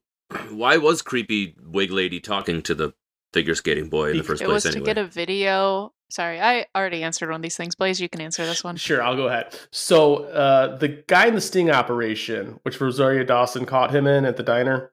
[0.50, 2.94] Why was creepy wig lady talking to the
[3.34, 5.94] figure skating boy in the first It place was to get a video.
[6.10, 7.76] Sorry, I already answered one of these things.
[7.76, 8.76] Blaze, you can answer this one.
[8.78, 9.56] Sure, I'll go ahead.
[9.72, 14.36] So, uh, the guy in the sting operation, which Rosario Dawson caught him in at
[14.36, 14.92] the diner,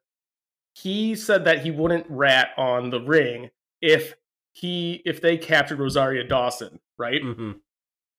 [0.74, 4.14] he said that he wouldn't rat on the ring if
[4.52, 7.22] he if they captured Rosario Dawson, right?
[7.22, 7.52] hmm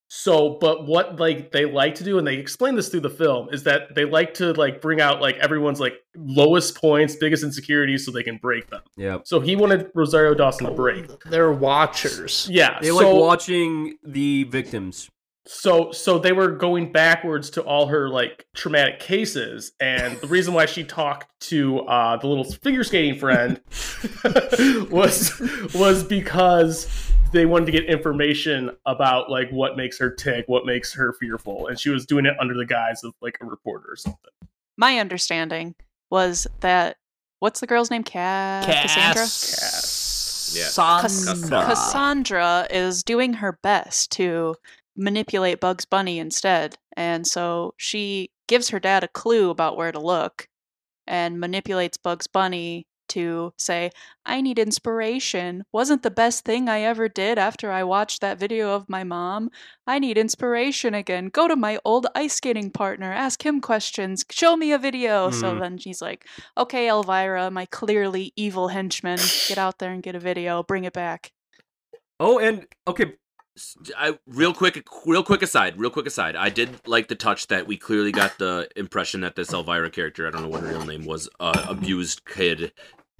[0.09, 3.49] So, but what like they like to do, and they explain this through the film,
[3.51, 8.05] is that they like to like bring out like everyone's like lowest points, biggest insecurities,
[8.05, 8.81] so they can break them.
[8.95, 11.07] yeah So he wanted Rosario Dawson to break.
[11.25, 12.47] They're watchers.
[12.49, 15.09] Yeah, they so, like watching the victims
[15.45, 20.53] So so they were going backwards to all her like traumatic cases, and the reason
[20.53, 23.59] why she talked to uh, the little figure skating friend
[24.89, 25.37] was
[25.73, 26.87] was because
[27.31, 31.67] they wanted to get information about like what makes her tick, what makes her fearful,
[31.67, 34.31] and she was doing it under the guise of like a reporter or something.
[34.77, 35.75] My understanding
[36.09, 36.97] was that
[37.39, 38.03] what's the girl's name?
[38.03, 39.23] Ca- Cassandra.
[40.53, 40.69] Yeah.
[40.75, 41.65] Cass- Cassandra.
[41.65, 44.55] Cassandra is doing her best to
[44.95, 46.77] manipulate Bugs Bunny instead.
[46.95, 50.47] And so she gives her dad a clue about where to look
[51.05, 53.91] and manipulates Bugs Bunny to say,
[54.25, 55.63] I need inspiration.
[55.71, 59.49] Wasn't the best thing I ever did after I watched that video of my mom.
[59.85, 61.29] I need inspiration again.
[61.29, 65.29] Go to my old ice skating partner, ask him questions, show me a video.
[65.31, 65.59] So Mhm.
[65.59, 66.25] then she's like,
[66.57, 70.93] Okay, Elvira, my clearly evil henchman, get out there and get a video, bring it
[70.93, 71.31] back.
[72.19, 73.13] oh and okay
[73.97, 76.35] I real quick, real quick aside, real quick aside.
[76.35, 80.27] I did like the touch that we clearly got the impression that this Elvira character,
[80.27, 82.71] I don't know what her real name was, uh, abused kid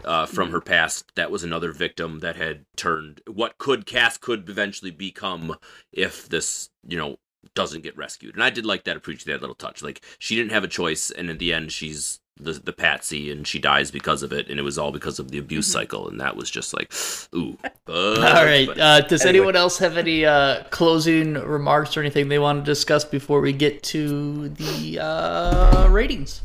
[0.04, 1.12] uh, from her past.
[1.16, 5.56] That was another victim that had turned what could Cass could eventually become
[5.92, 7.18] if this, you know,
[7.56, 8.36] doesn't get rescued.
[8.36, 8.98] And I did like that.
[8.98, 9.82] Appreciate that little touch.
[9.82, 13.46] Like she didn't have a choice, and in the end, she's the the patsy and
[13.48, 15.80] she dies because of it, and it was all because of the abuse Mm-hmm.
[15.80, 16.92] cycle, and that was just like,
[17.36, 17.58] ooh.
[17.86, 18.68] But, All right.
[18.68, 19.38] but- Uh, does anyway.
[19.40, 23.54] anyone else have any uh, closing remarks or anything they want to discuss before we
[23.54, 26.42] get to the uh, ratings?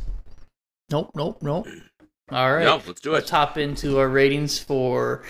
[0.90, 1.66] Nope, nope, nope.
[2.30, 2.64] All right.
[2.64, 5.22] No, let's do it Let's hop into our ratings for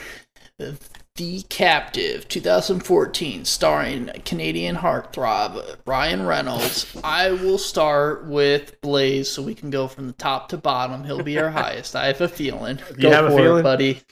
[1.16, 6.96] The Captive 2014, starring Canadian heartthrob Ryan Reynolds.
[7.04, 11.04] I will start with Blaze so we can go from the top to bottom.
[11.04, 11.94] He'll be our highest.
[11.94, 12.78] I have a feeling.
[12.96, 13.60] You Go have a for feeling?
[13.60, 14.00] it, buddy.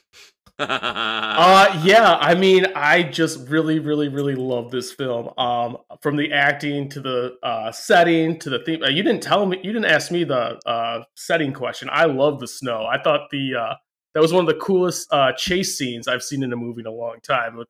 [0.62, 2.18] Uh, yeah.
[2.20, 5.30] I mean, I just really, really, really love this film.
[5.38, 8.82] Um, from the acting to the uh, setting to the theme.
[8.82, 9.58] Uh, you didn't tell me.
[9.62, 11.88] You didn't ask me the uh, setting question.
[11.90, 12.84] I love the snow.
[12.84, 13.74] I thought the uh,
[14.14, 16.86] that was one of the coolest uh, chase scenes I've seen in a movie in
[16.86, 17.56] a long time.
[17.56, 17.68] With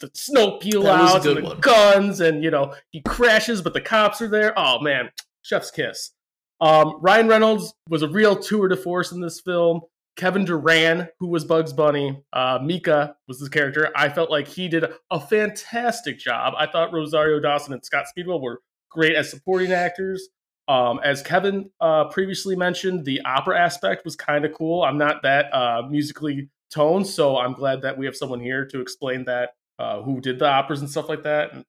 [0.00, 1.60] the snow peel That was a outs and the one.
[1.60, 4.52] guns, and you know he crashes, but the cops are there.
[4.58, 5.10] Oh man,
[5.42, 6.12] chef's kiss.
[6.60, 9.80] Um, Ryan Reynolds was a real tour de force in this film.
[10.16, 13.90] Kevin Durand, who was Bugs Bunny, uh, Mika was his character.
[13.96, 16.52] I felt like he did a fantastic job.
[16.58, 18.60] I thought Rosario Dawson and Scott Speedwell were
[18.90, 20.28] great as supporting actors.
[20.70, 24.84] Um, as Kevin uh, previously mentioned, the opera aspect was kind of cool.
[24.84, 28.80] I'm not that uh, musically toned, so I'm glad that we have someone here to
[28.80, 31.64] explain that, uh, who did the operas and stuff like that.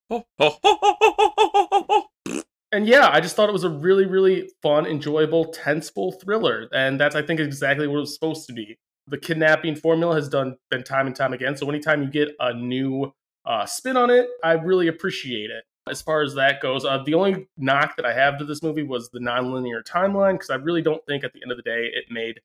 [2.73, 6.99] And yeah, I just thought it was a really, really fun, enjoyable, tenseful thriller, and
[6.99, 8.77] that's I think exactly what it was supposed to be.
[9.07, 11.57] The kidnapping formula has done been time and time again.
[11.57, 13.11] So anytime you get a new
[13.45, 15.65] uh, spin on it, I really appreciate it.
[15.91, 18.83] As far as that goes, uh, the only knock that I have to this movie
[18.83, 21.91] was the nonlinear timeline because I really don't think at the end of the day
[21.93, 22.39] it made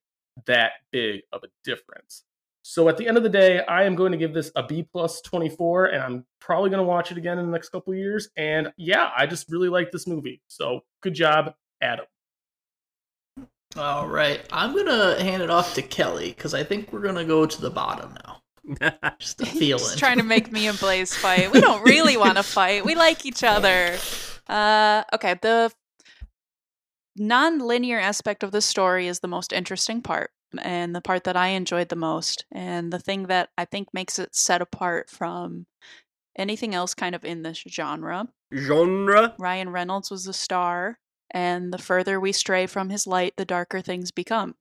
[0.46, 2.24] that big of a difference.
[2.62, 4.82] So at the end of the day, I am going to give this a B
[4.82, 7.98] plus 24, and I'm probably going to watch it again in the next couple of
[7.98, 8.28] years.
[8.36, 10.42] And yeah, I just really like this movie.
[10.48, 12.06] So good job, Adam.
[13.76, 14.44] All right.
[14.50, 17.46] I'm going to hand it off to Kelly because I think we're going to go
[17.46, 18.42] to the bottom now.
[19.18, 19.78] Just a feeling.
[19.78, 21.52] Just trying to make me and Blaze fight.
[21.52, 22.84] We don't really want to fight.
[22.84, 23.96] We like each other.
[24.48, 25.72] Uh, okay, the
[27.16, 31.48] non-linear aspect of the story is the most interesting part and the part that I
[31.48, 35.66] enjoyed the most and the thing that I think makes it set apart from
[36.36, 38.28] anything else kind of in this genre.
[38.54, 39.34] Genre.
[39.38, 40.98] Ryan Reynolds was the star
[41.30, 44.54] and the further we stray from his light the darker things become.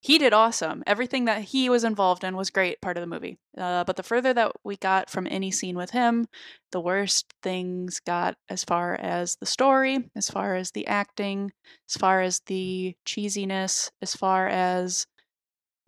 [0.00, 0.84] He did awesome.
[0.86, 3.38] Everything that he was involved in was great part of the movie.
[3.56, 6.28] Uh, but the further that we got from any scene with him,
[6.70, 11.50] the worse things got as far as the story, as far as the acting,
[11.88, 15.06] as far as the cheesiness, as far as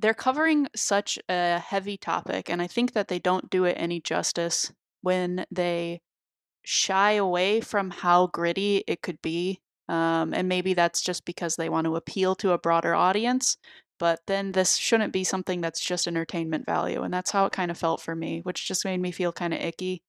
[0.00, 2.50] they're covering such a heavy topic.
[2.50, 6.00] And I think that they don't do it any justice when they
[6.64, 9.60] shy away from how gritty it could be.
[9.88, 13.56] Um, and maybe that's just because they want to appeal to a broader audience.
[14.00, 17.02] But then this shouldn't be something that's just entertainment value.
[17.02, 19.52] And that's how it kind of felt for me, which just made me feel kind
[19.52, 20.02] of icky.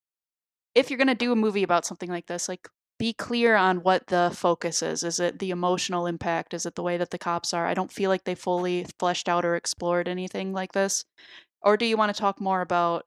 [0.73, 3.83] If you're going to do a movie about something like this, like be clear on
[3.83, 5.03] what the focus is.
[5.03, 6.53] Is it the emotional impact?
[6.53, 7.67] Is it the way that the cops are?
[7.67, 11.03] I don't feel like they fully fleshed out or explored anything like this.
[11.61, 13.05] Or do you want to talk more about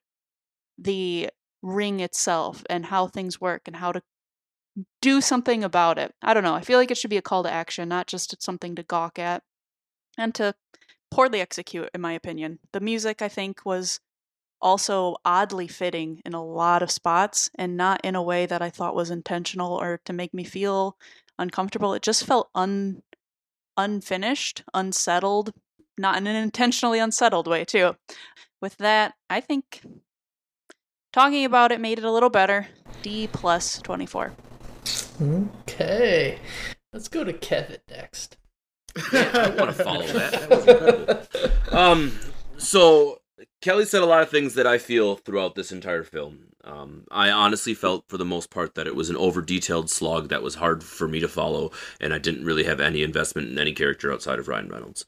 [0.77, 1.31] the
[1.63, 4.03] ring itself and how things work and how to
[5.01, 6.15] do something about it?
[6.21, 6.55] I don't know.
[6.55, 9.19] I feel like it should be a call to action, not just something to gawk
[9.19, 9.43] at
[10.17, 10.55] and to
[11.11, 12.59] poorly execute, in my opinion.
[12.73, 14.01] The music, I think, was
[14.61, 18.71] also oddly fitting in a lot of spots and not in a way that I
[18.71, 20.97] thought was intentional or to make me feel
[21.39, 21.95] uncomfortable.
[21.95, 23.03] It just felt un
[23.77, 25.53] unfinished, unsettled,
[25.99, 27.97] not in an intentionally unsettled way, too.
[28.61, 29.83] With that, I think
[31.13, 32.69] talking about it made it a little better.
[33.03, 34.33] D plus 24.
[35.21, 36.39] Okay.
[36.93, 38.37] Let's go to Kevin next.
[39.13, 40.33] I want to follow that.
[40.33, 41.79] That was incredible.
[41.79, 42.19] Um,
[42.57, 43.21] so
[43.61, 46.49] Kelly said a lot of things that I feel throughout this entire film.
[46.65, 50.29] Um, I honestly felt, for the most part, that it was an over detailed slog
[50.29, 53.59] that was hard for me to follow, and I didn't really have any investment in
[53.59, 55.05] any character outside of Ryan Reynolds.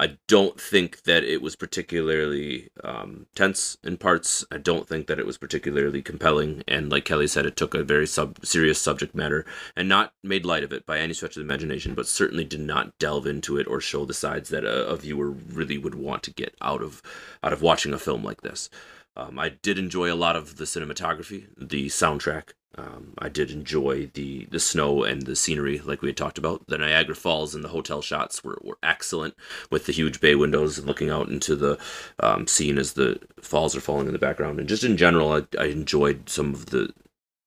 [0.00, 4.44] I don't think that it was particularly um, tense in parts.
[4.48, 7.82] I don't think that it was particularly compelling, and like Kelly said, it took a
[7.82, 9.44] very sub- serious subject matter
[9.74, 12.60] and not made light of it by any stretch of the imagination, but certainly did
[12.60, 16.22] not delve into it or show the sides that a, a viewer really would want
[16.22, 17.02] to get out of
[17.42, 18.70] out of watching a film like this.
[19.16, 22.52] Um, I did enjoy a lot of the cinematography, the soundtrack.
[22.78, 26.66] Um, I did enjoy the the snow and the scenery, like we had talked about.
[26.68, 29.34] The Niagara Falls and the hotel shots were, were excellent,
[29.70, 31.78] with the huge bay windows and looking out into the
[32.20, 34.60] um, scene as the falls are falling in the background.
[34.60, 36.92] And just in general, I, I enjoyed some of the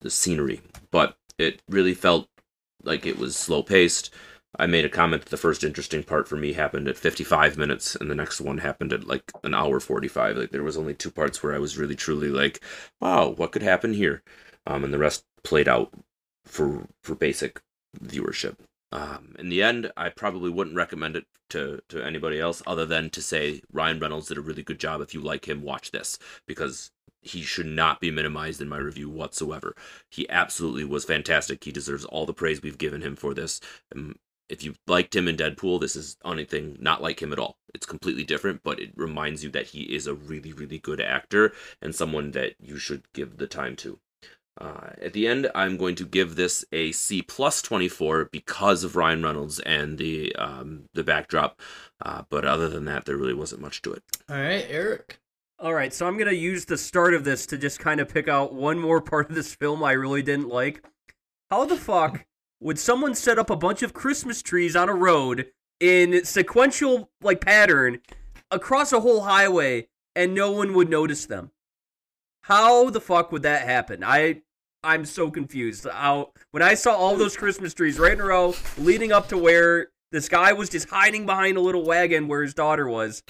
[0.02, 0.60] the scenery,
[0.90, 2.28] but it really felt
[2.84, 4.10] like it was slow paced.
[4.58, 7.96] I made a comment that the first interesting part for me happened at 55 minutes,
[7.96, 10.36] and the next one happened at like an hour 45.
[10.36, 12.62] Like there was only two parts where I was really truly like,
[13.00, 14.22] "Wow, what could happen here?"
[14.66, 15.92] Um, and the rest played out
[16.44, 17.60] for for basic
[18.00, 18.56] viewership.
[18.92, 23.10] Um, in the end, I probably wouldn't recommend it to to anybody else other than
[23.10, 25.00] to say Ryan Reynolds did a really good job.
[25.00, 26.90] If you like him, watch this because
[27.22, 29.74] he should not be minimized in my review whatsoever.
[30.10, 31.62] He absolutely was fantastic.
[31.64, 33.60] He deserves all the praise we've given him for this.
[33.94, 34.16] Um,
[34.48, 37.56] if you liked him in Deadpool, this is anything not like him at all.
[37.74, 41.52] It's completely different, but it reminds you that he is a really, really good actor
[41.80, 43.98] and someone that you should give the time to.
[44.60, 48.96] Uh, at the end, I'm going to give this a C plus 24 because of
[48.96, 51.60] Ryan Reynolds and the um, the backdrop.
[52.04, 54.02] Uh, but other than that, there really wasn't much to it.
[54.28, 55.18] All right, Eric.
[55.58, 58.26] All right, so I'm gonna use the start of this to just kind of pick
[58.26, 60.84] out one more part of this film I really didn't like.
[61.50, 62.26] How the fuck
[62.60, 65.46] would someone set up a bunch of Christmas trees on a road
[65.78, 68.00] in sequential like pattern
[68.50, 69.86] across a whole highway
[70.16, 71.51] and no one would notice them?
[72.42, 74.02] How the fuck would that happen?
[74.04, 74.42] I
[74.84, 75.86] I'm so confused.
[75.88, 79.38] How when I saw all those Christmas trees right in a row leading up to
[79.38, 83.22] where this guy was just hiding behind a little wagon where his daughter was,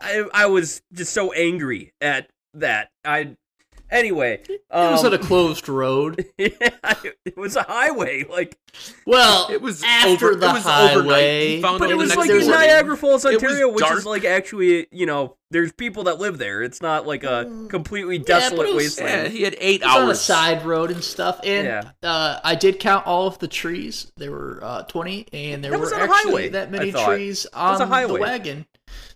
[0.00, 2.90] I I was just so angry at that.
[3.04, 3.36] I
[3.90, 6.24] anyway, um, it was on a closed road.
[6.38, 6.48] yeah,
[7.24, 8.24] it was a highway.
[8.24, 8.56] Like,
[9.06, 10.92] Well, It was after over- the it was overnight.
[11.04, 11.60] highway.
[11.60, 12.46] But it was like in.
[12.48, 13.98] Niagara Falls, Ontario, which dark.
[13.98, 16.62] is like actually, you know, there's people that live there.
[16.62, 19.24] It's not like a completely desolate it was- wasteland.
[19.24, 21.90] Yeah, he had eight It was on a side road and stuff, and Yeah.
[22.08, 24.12] uh, I did count all of the trees.
[24.16, 28.14] There were uh, twenty, and there That were actually highway, that many trees on the
[28.20, 28.66] wagon.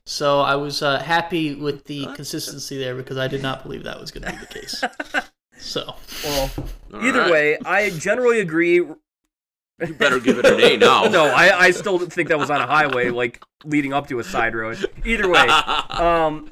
[0.07, 3.99] So I was uh, happy with the consistency there because I did not believe that
[4.01, 4.85] was going to be the case.
[5.57, 5.95] So
[6.25, 6.51] Well,
[6.93, 7.31] All either right.
[7.31, 8.75] way, I generally agree.
[8.75, 8.99] you
[9.97, 11.05] better give it an A now.
[11.09, 14.25] No, I, I still think that was on a highway, like leading up to a
[14.25, 14.85] side road.
[15.07, 15.47] Either way,
[15.91, 16.51] um,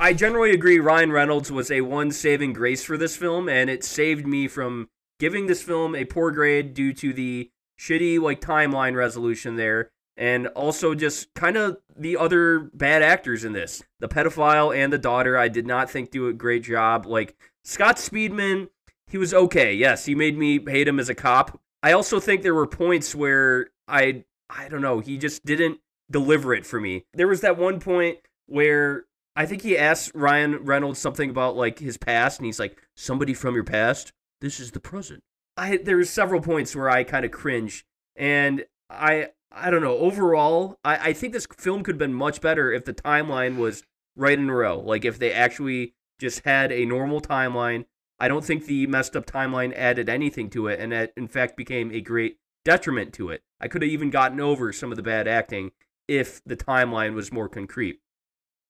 [0.00, 0.78] I generally agree.
[0.78, 4.88] Ryan Reynolds was a one saving grace for this film, and it saved me from
[5.18, 10.46] giving this film a poor grade due to the shitty like timeline resolution there, and
[10.48, 13.82] also just kind of the other bad actors in this.
[14.00, 17.06] The pedophile and the daughter, I did not think do a great job.
[17.06, 18.68] Like Scott Speedman,
[19.06, 19.74] he was okay.
[19.74, 21.60] Yes, he made me hate him as a cop.
[21.82, 26.54] I also think there were points where I I don't know, he just didn't deliver
[26.54, 27.04] it for me.
[27.12, 29.06] There was that one point where
[29.36, 33.34] I think he asked Ryan Reynolds something about like his past and he's like, "Somebody
[33.34, 34.12] from your past?
[34.40, 35.22] This is the present."
[35.56, 37.84] I there were several points where I kind of cringe
[38.16, 42.40] and I I don't know, overall, I I think this film could have been much
[42.40, 43.82] better if the timeline was
[44.16, 44.80] right in a row.
[44.80, 47.84] Like if they actually just had a normal timeline.
[48.18, 51.56] I don't think the messed up timeline added anything to it, and that in fact
[51.56, 53.42] became a great detriment to it.
[53.60, 55.72] I could have even gotten over some of the bad acting
[56.08, 58.00] if the timeline was more concrete.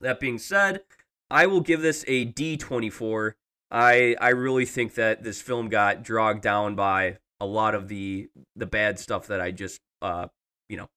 [0.00, 0.82] That being said,
[1.30, 3.34] I will give this a D24.
[3.70, 8.28] I I really think that this film got dragged down by a lot of the
[8.56, 10.28] the bad stuff that I just uh
[10.68, 10.88] you know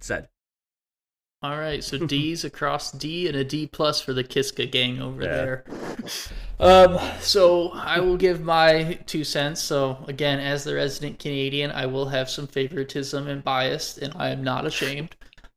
[0.00, 0.28] said.
[1.42, 5.22] all right, so D's across D and a D plus for the Kiska gang over
[5.22, 5.28] Yeah.
[5.28, 5.64] there.
[6.60, 9.60] Um, so I will give my two cents.
[9.62, 14.30] So again, as the resident Canadian, I will have some favoritism and bias, and I
[14.30, 15.14] am not ashamed.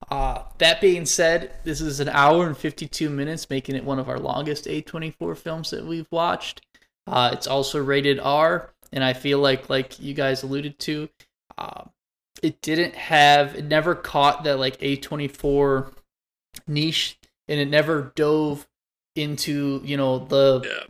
[0.09, 4.09] Uh, that being said, this is an hour and 52 minutes, making it one of
[4.09, 6.61] our longest A24 films that we've watched.
[7.07, 11.09] Uh, it's also rated R, and I feel like, like you guys alluded to,
[11.57, 11.83] uh,
[12.41, 15.93] it didn't have, it never caught that like A24
[16.67, 18.67] niche, and it never dove
[19.15, 20.87] into, you know, the,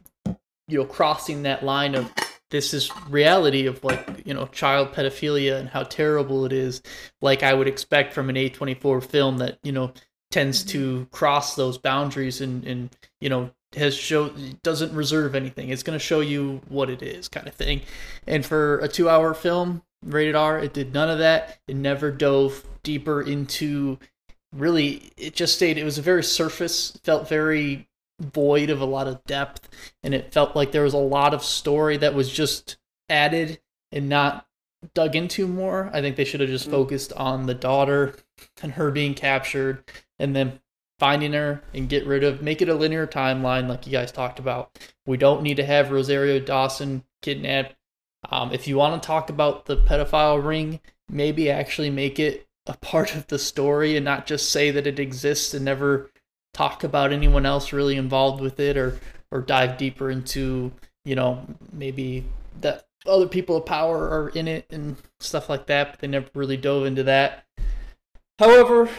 [0.68, 2.12] you know, crossing that line of
[2.52, 6.82] this is reality of like you know child pedophilia and how terrible it is
[7.22, 9.94] like i would expect from an a24 film that you know
[10.32, 11.04] tends to mm-hmm.
[11.16, 12.89] cross those boundaries and and
[13.22, 14.30] you know has show
[14.64, 15.70] doesn't reserve anything.
[15.70, 17.82] It's going to show you what it is kind of thing.
[18.28, 22.12] And for a two hour film rated r it did none of that it never
[22.12, 23.99] dove deeper into
[24.54, 27.88] really it just stayed it was a very surface felt very
[28.20, 29.70] void of a lot of depth
[30.04, 32.78] and it felt like there was a lot of story that was just
[33.10, 33.60] added
[33.91, 34.47] and not
[34.93, 35.89] dug into more.
[35.93, 36.72] I think they should have just mm.
[36.72, 38.16] focused on the daughter
[38.62, 39.84] and her being captured
[40.20, 40.60] and then
[40.99, 44.39] finding her and get rid of make it a linear timeline like you guys talked
[44.39, 44.78] about.
[45.06, 47.76] We don't need to have Rosario Dawson kidnapped.
[48.32, 50.80] Um, if you want to talk about the pedophile ring,
[51.10, 55.00] maybe actually make it a part of the story and not just say that it
[55.00, 56.10] exists and never
[56.54, 59.00] talk about anyone else really involved with it or
[59.32, 60.72] or dive deeper into
[61.06, 62.26] you know maybe
[62.60, 66.28] that other people of power are in it and stuff like that but they never
[66.36, 67.46] really dove into that
[68.42, 68.90] However,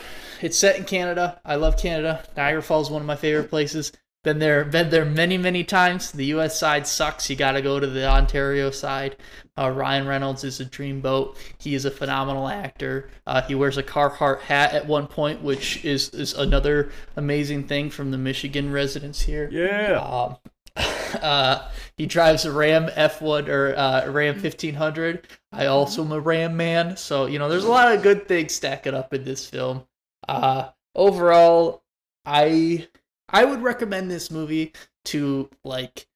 [0.40, 1.40] it's set in Canada.
[1.44, 2.24] I love Canada.
[2.36, 3.90] Niagara Falls is one of my favorite places.
[4.24, 6.12] Been there, been there many, many times.
[6.12, 6.56] The U.S.
[6.56, 7.28] side sucks.
[7.28, 9.16] You got to go to the Ontario side.
[9.58, 11.36] Uh, Ryan Reynolds is a dreamboat.
[11.58, 13.10] He is a phenomenal actor.
[13.26, 17.90] Uh, he wears a Carhartt hat at one point, which is is another amazing thing
[17.90, 19.48] from the Michigan residents here.
[19.50, 19.98] Yeah.
[19.98, 20.36] Um,
[21.20, 25.26] uh, he drives a Ram F1 or uh, Ram 1500.
[25.50, 28.54] I also am a Ram man, so you know there's a lot of good things
[28.54, 29.84] stacking up in this film.
[30.28, 31.82] Uh, overall,
[32.24, 32.86] I
[33.28, 34.72] I would recommend this movie
[35.06, 36.06] to like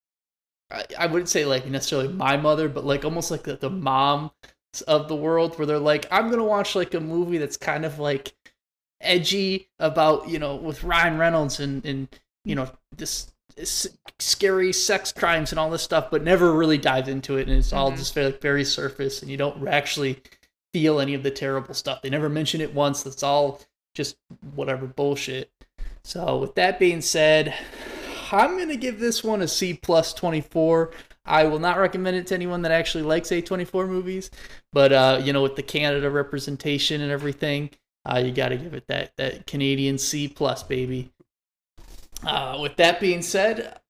[0.99, 4.33] I, wouldn't say like necessarily my mother, but like almost like the, the mom
[4.89, 7.99] of the world where they're like, I'm gonna watch like a movie that's kind of
[7.99, 8.35] like
[9.01, 12.09] edgy about you know with Ryan Reynolds and and
[12.45, 13.87] you know this, this
[14.19, 17.73] scary sex crimes and all this stuff, but never really dive into it, and it's
[17.73, 17.99] all Mhm.
[17.99, 20.21] just very very surface, and you don't actually
[20.73, 22.03] feel any of the terrible stuff.
[22.03, 23.03] They never mention it once.
[23.03, 23.61] That's all
[23.95, 24.17] just
[24.55, 25.51] whatever bullshit.
[26.07, 27.53] So with that being said,
[28.31, 30.93] I'm gonna give this one a C plus 24.
[31.25, 34.31] I will not recommend it to anyone that actually likes A24 movies,
[34.73, 37.71] but uh, you know, with the Canada representation and everything,
[38.09, 41.11] uh, you got to give it that that Canadian C plus, baby.
[42.25, 43.81] Uh, with that being said,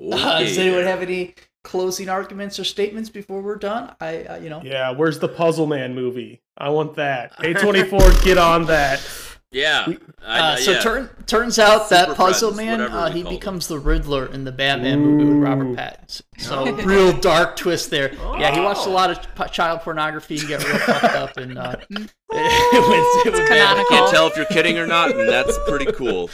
[0.00, 3.94] uh, does anyone have any closing arguments or statements before we're done?
[4.00, 6.40] I, uh, you know, Yeah, where's the Puzzle Man movie?
[6.56, 7.36] I want that.
[7.40, 9.06] A24, get on that.
[9.52, 9.86] Yeah.
[10.26, 10.80] I, Uh, so yeah.
[10.80, 13.38] turn, turns out that Puzzle Friends, Man, uh, he called him.
[13.38, 16.22] becomes the Riddler in the Batman movie with Robert Pattinson.
[16.38, 18.12] So real dark twist there.
[18.38, 21.56] Yeah, he watched a lot of p- child pornography and got real fucked up, and
[21.58, 21.98] uh, it
[22.30, 23.48] was, it was bad.
[23.48, 23.96] canonical.
[23.96, 26.28] Can't tell if you're kidding or not, and that's pretty cool.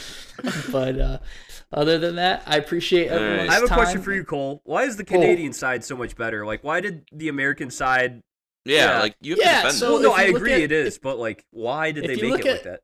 [0.71, 1.19] But uh,
[1.71, 3.23] other than that, I appreciate All right.
[3.23, 3.77] everyone's I have a time.
[3.77, 4.61] question for you, Cole.
[4.65, 6.45] Why is the Canadian side so much better?
[6.45, 8.21] Like, why did the American side?
[8.65, 8.99] Yeah, Yeah.
[9.01, 10.07] like you have Yeah, to defend so Well, this.
[10.07, 12.51] no, if I agree at- it is, but like, why did they make look it
[12.51, 12.79] like that?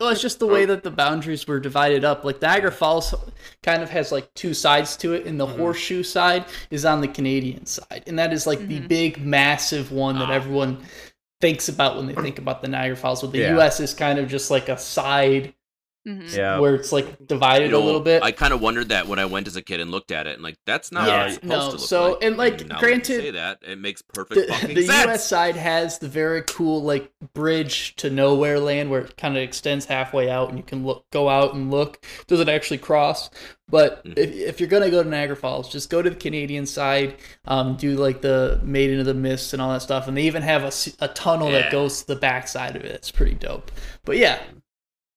[0.00, 2.24] Well, it's just the way that the boundaries were divided up.
[2.24, 3.14] Like Niagara Falls
[3.62, 5.56] kind of has like two sides to it, and the Mhm.
[5.58, 8.88] horseshoe side is on the Canadian side, and that is like the Mhm.
[8.88, 10.34] big, massive one that Ah.
[10.34, 10.78] everyone
[11.42, 13.20] thinks about when they think about the Niagara Falls.
[13.20, 13.52] With the Yeah.
[13.56, 13.78] U.S.
[13.80, 15.52] is kind of just like a side
[16.06, 16.36] Mhm.
[16.36, 16.58] Yeah.
[16.60, 18.22] where it's like divided You know, a little bit.
[18.22, 20.34] I kind of wondered that when I went as a kid and looked at it,
[20.34, 22.18] and like that's not Yeah, what it's supposed no, to look so- like.
[22.22, 25.04] and, like, now that you granted, say that it makes perfect the, fucking the sense.
[25.04, 25.26] U.S.
[25.28, 29.86] side has the very cool like bridge to nowhere land where it kind of extends
[29.86, 32.04] halfway out, and you can look, go out and look.
[32.28, 33.28] Does it actually cross,
[33.68, 34.16] but Mhm.
[34.16, 37.16] if, if you're gonna go to Niagara Falls, just go to the Canadian side.
[37.46, 40.42] Um, do like the Maiden of the Mist and all that stuff, and they even
[40.42, 41.62] have a, a tunnel Yeah.
[41.62, 42.92] that goes to the back side of it.
[42.92, 43.70] It's pretty dope.
[44.04, 44.38] But yeah,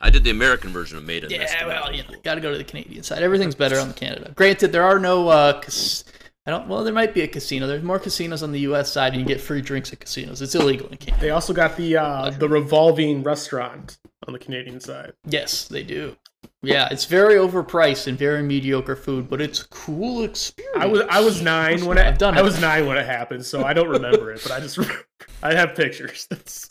[0.02, 1.30] I did the American version of Maiden.
[1.30, 3.22] Mist, yeah, well, you know, got to go to the Canadian side.
[3.22, 4.32] Everything's better on the Canada.
[4.36, 5.28] Granted, there are no.
[5.28, 6.06] Uh, cas-
[6.46, 6.68] I don't.
[6.68, 7.68] Well, there might be a casino.
[7.68, 8.92] There's more casinos on the U.S.
[8.92, 10.42] side, and you get free drinks at casinos.
[10.42, 11.22] It's illegal in Canada.
[11.22, 15.14] They also got the uh, the revolving restaurant on the Canadian side.
[15.26, 16.16] Yes, they do.
[16.62, 20.78] Yeah, it's very overpriced and very mediocre food, but it's a cool experience.
[20.78, 22.44] I was I was nine when it, I've done I it.
[22.44, 25.06] was nine when it happened, so I don't remember it, but I just remember,
[25.44, 26.28] I have pictures.
[26.30, 26.68] That's,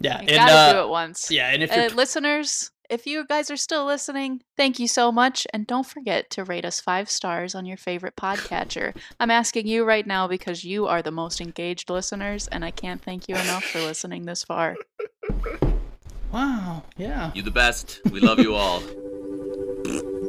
[0.00, 1.30] yeah, You and gotta uh, do it once.
[1.30, 5.12] yeah, and if you're Uh, listeners, if you guys are still listening, thank you so
[5.12, 5.46] much.
[5.52, 8.96] And don't forget to rate us five stars on your favorite podcatcher.
[9.20, 13.00] I'm asking you right now because you are the most engaged listeners, and I can't
[13.02, 14.76] thank you enough for listening this far.
[16.32, 18.00] wow, yeah, You're the best.
[18.10, 18.82] We love you all.